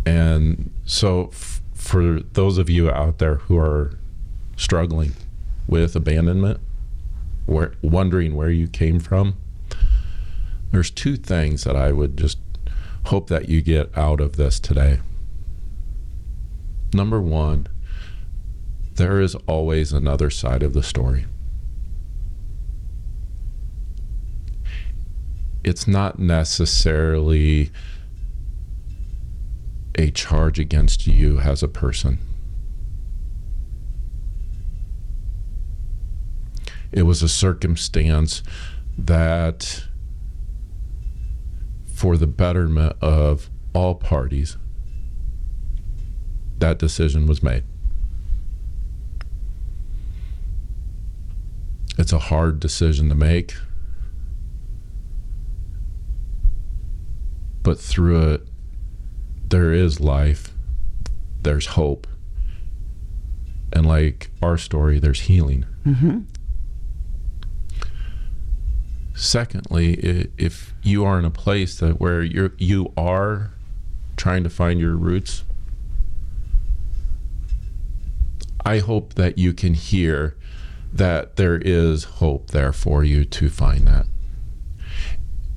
and 0.04 0.70
so, 0.84 1.30
f- 1.32 1.60
for 1.74 2.20
those 2.20 2.58
of 2.58 2.70
you 2.70 2.90
out 2.90 3.18
there 3.18 3.36
who 3.36 3.58
are 3.58 3.98
struggling 4.56 5.12
with 5.66 5.96
abandonment, 5.96 6.60
where, 7.46 7.72
wondering 7.82 8.36
where 8.36 8.50
you 8.50 8.68
came 8.68 9.00
from, 9.00 9.36
there's 10.70 10.90
two 10.90 11.16
things 11.16 11.64
that 11.64 11.74
I 11.76 11.90
would 11.92 12.16
just 12.16 12.38
hope 13.06 13.28
that 13.28 13.48
you 13.48 13.60
get 13.62 13.96
out 13.98 14.20
of 14.20 14.36
this 14.36 14.60
today. 14.60 15.00
Number 16.94 17.20
one, 17.20 17.66
there 18.96 19.20
is 19.20 19.34
always 19.46 19.92
another 19.92 20.30
side 20.30 20.62
of 20.62 20.72
the 20.72 20.82
story. 20.82 21.26
It's 25.62 25.86
not 25.86 26.18
necessarily 26.18 27.70
a 29.96 30.10
charge 30.10 30.58
against 30.58 31.06
you 31.06 31.40
as 31.40 31.62
a 31.62 31.68
person. 31.68 32.18
It 36.92 37.02
was 37.02 37.22
a 37.22 37.28
circumstance 37.28 38.42
that, 38.96 39.84
for 41.86 42.16
the 42.16 42.26
betterment 42.26 42.96
of 43.02 43.50
all 43.74 43.96
parties, 43.96 44.56
that 46.58 46.78
decision 46.78 47.26
was 47.26 47.42
made. 47.42 47.64
It's 51.98 52.12
a 52.12 52.18
hard 52.18 52.60
decision 52.60 53.08
to 53.08 53.14
make, 53.14 53.54
but 57.62 57.80
through 57.80 58.32
it, 58.32 58.48
there 59.48 59.72
is 59.72 59.98
life, 59.98 60.52
there's 61.42 61.66
hope, 61.68 62.06
and 63.72 63.86
like 63.86 64.30
our 64.42 64.58
story, 64.58 64.98
there's 64.98 65.20
healing. 65.20 65.64
Mm-hmm. 65.86 66.20
Secondly, 69.14 70.28
if 70.36 70.74
you 70.82 71.04
are 71.04 71.18
in 71.18 71.24
a 71.24 71.30
place 71.30 71.78
that 71.80 71.98
where 71.98 72.22
you're 72.22 72.52
you 72.58 72.92
are 72.96 73.52
trying 74.16 74.44
to 74.44 74.50
find 74.50 74.78
your 74.78 74.94
roots, 74.94 75.44
I 78.66 78.80
hope 78.80 79.14
that 79.14 79.38
you 79.38 79.54
can 79.54 79.72
hear 79.72 80.36
that 80.96 81.36
there 81.36 81.56
is 81.56 82.04
hope 82.04 82.50
there 82.50 82.72
for 82.72 83.04
you 83.04 83.24
to 83.24 83.48
find 83.48 83.86
that. 83.86 84.06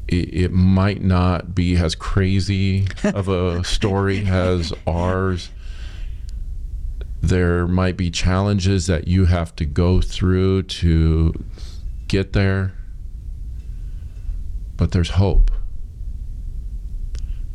It, 0.07 0.33
it 0.33 0.51
might 0.51 1.01
not 1.01 1.53
be 1.53 1.75
as 1.77 1.95
crazy 1.95 2.87
of 3.03 3.27
a 3.27 3.63
story 3.75 4.25
as 4.25 4.73
ours. 4.87 5.49
There 7.21 7.67
might 7.67 7.97
be 7.97 8.09
challenges 8.09 8.87
that 8.87 9.07
you 9.07 9.25
have 9.25 9.55
to 9.57 9.65
go 9.65 10.01
through 10.01 10.63
to 10.63 11.33
get 12.07 12.33
there 12.33 12.73
but 14.79 14.91
there's 14.91 15.09
hope. 15.11 15.51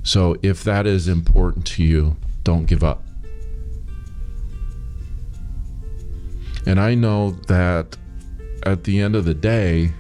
So 0.03 0.37
if 0.43 0.63
that 0.65 0.87
is 0.87 1.09
important 1.09 1.67
to 1.69 1.83
you, 1.83 2.17
don't 2.45 2.67
give 2.67 2.85
up. 2.85 3.03
And 6.67 6.81
I 6.81 6.95
know 6.95 7.33
that 7.49 7.97
at 8.65 8.85
the 8.85 9.01
end 9.01 9.17
of 9.17 9.25
the 9.25 9.35
day, 9.35 9.93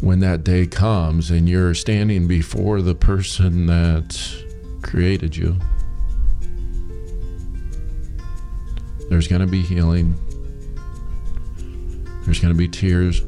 when 0.00 0.20
that 0.20 0.42
day 0.42 0.66
comes 0.66 1.30
and 1.30 1.48
you're 1.48 1.74
standing 1.74 2.26
before 2.26 2.82
the 2.82 2.94
person 2.94 3.66
that 3.66 4.44
created 4.82 5.36
you, 5.36 5.56
there's 9.08 9.28
going 9.28 9.40
to 9.40 9.46
be 9.46 9.62
healing, 9.62 10.14
there's 12.24 12.40
going 12.40 12.52
to 12.52 12.58
be 12.58 12.68
tears 12.68 13.22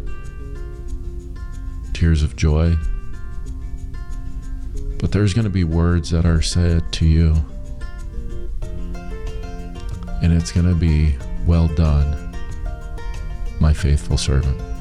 tears 2.04 2.22
of 2.22 2.36
joy. 2.36 2.76
But 4.98 5.12
there's 5.12 5.32
going 5.32 5.44
to 5.44 5.50
be 5.50 5.64
words 5.64 6.10
that 6.10 6.26
are 6.26 6.42
said 6.42 6.92
to 6.92 7.06
you. 7.06 7.34
And 10.22 10.32
it's 10.32 10.52
going 10.52 10.68
to 10.68 10.74
be, 10.74 11.14
well 11.46 11.68
done, 11.68 12.34
my 13.60 13.72
faithful 13.72 14.16
servant. 14.16 14.73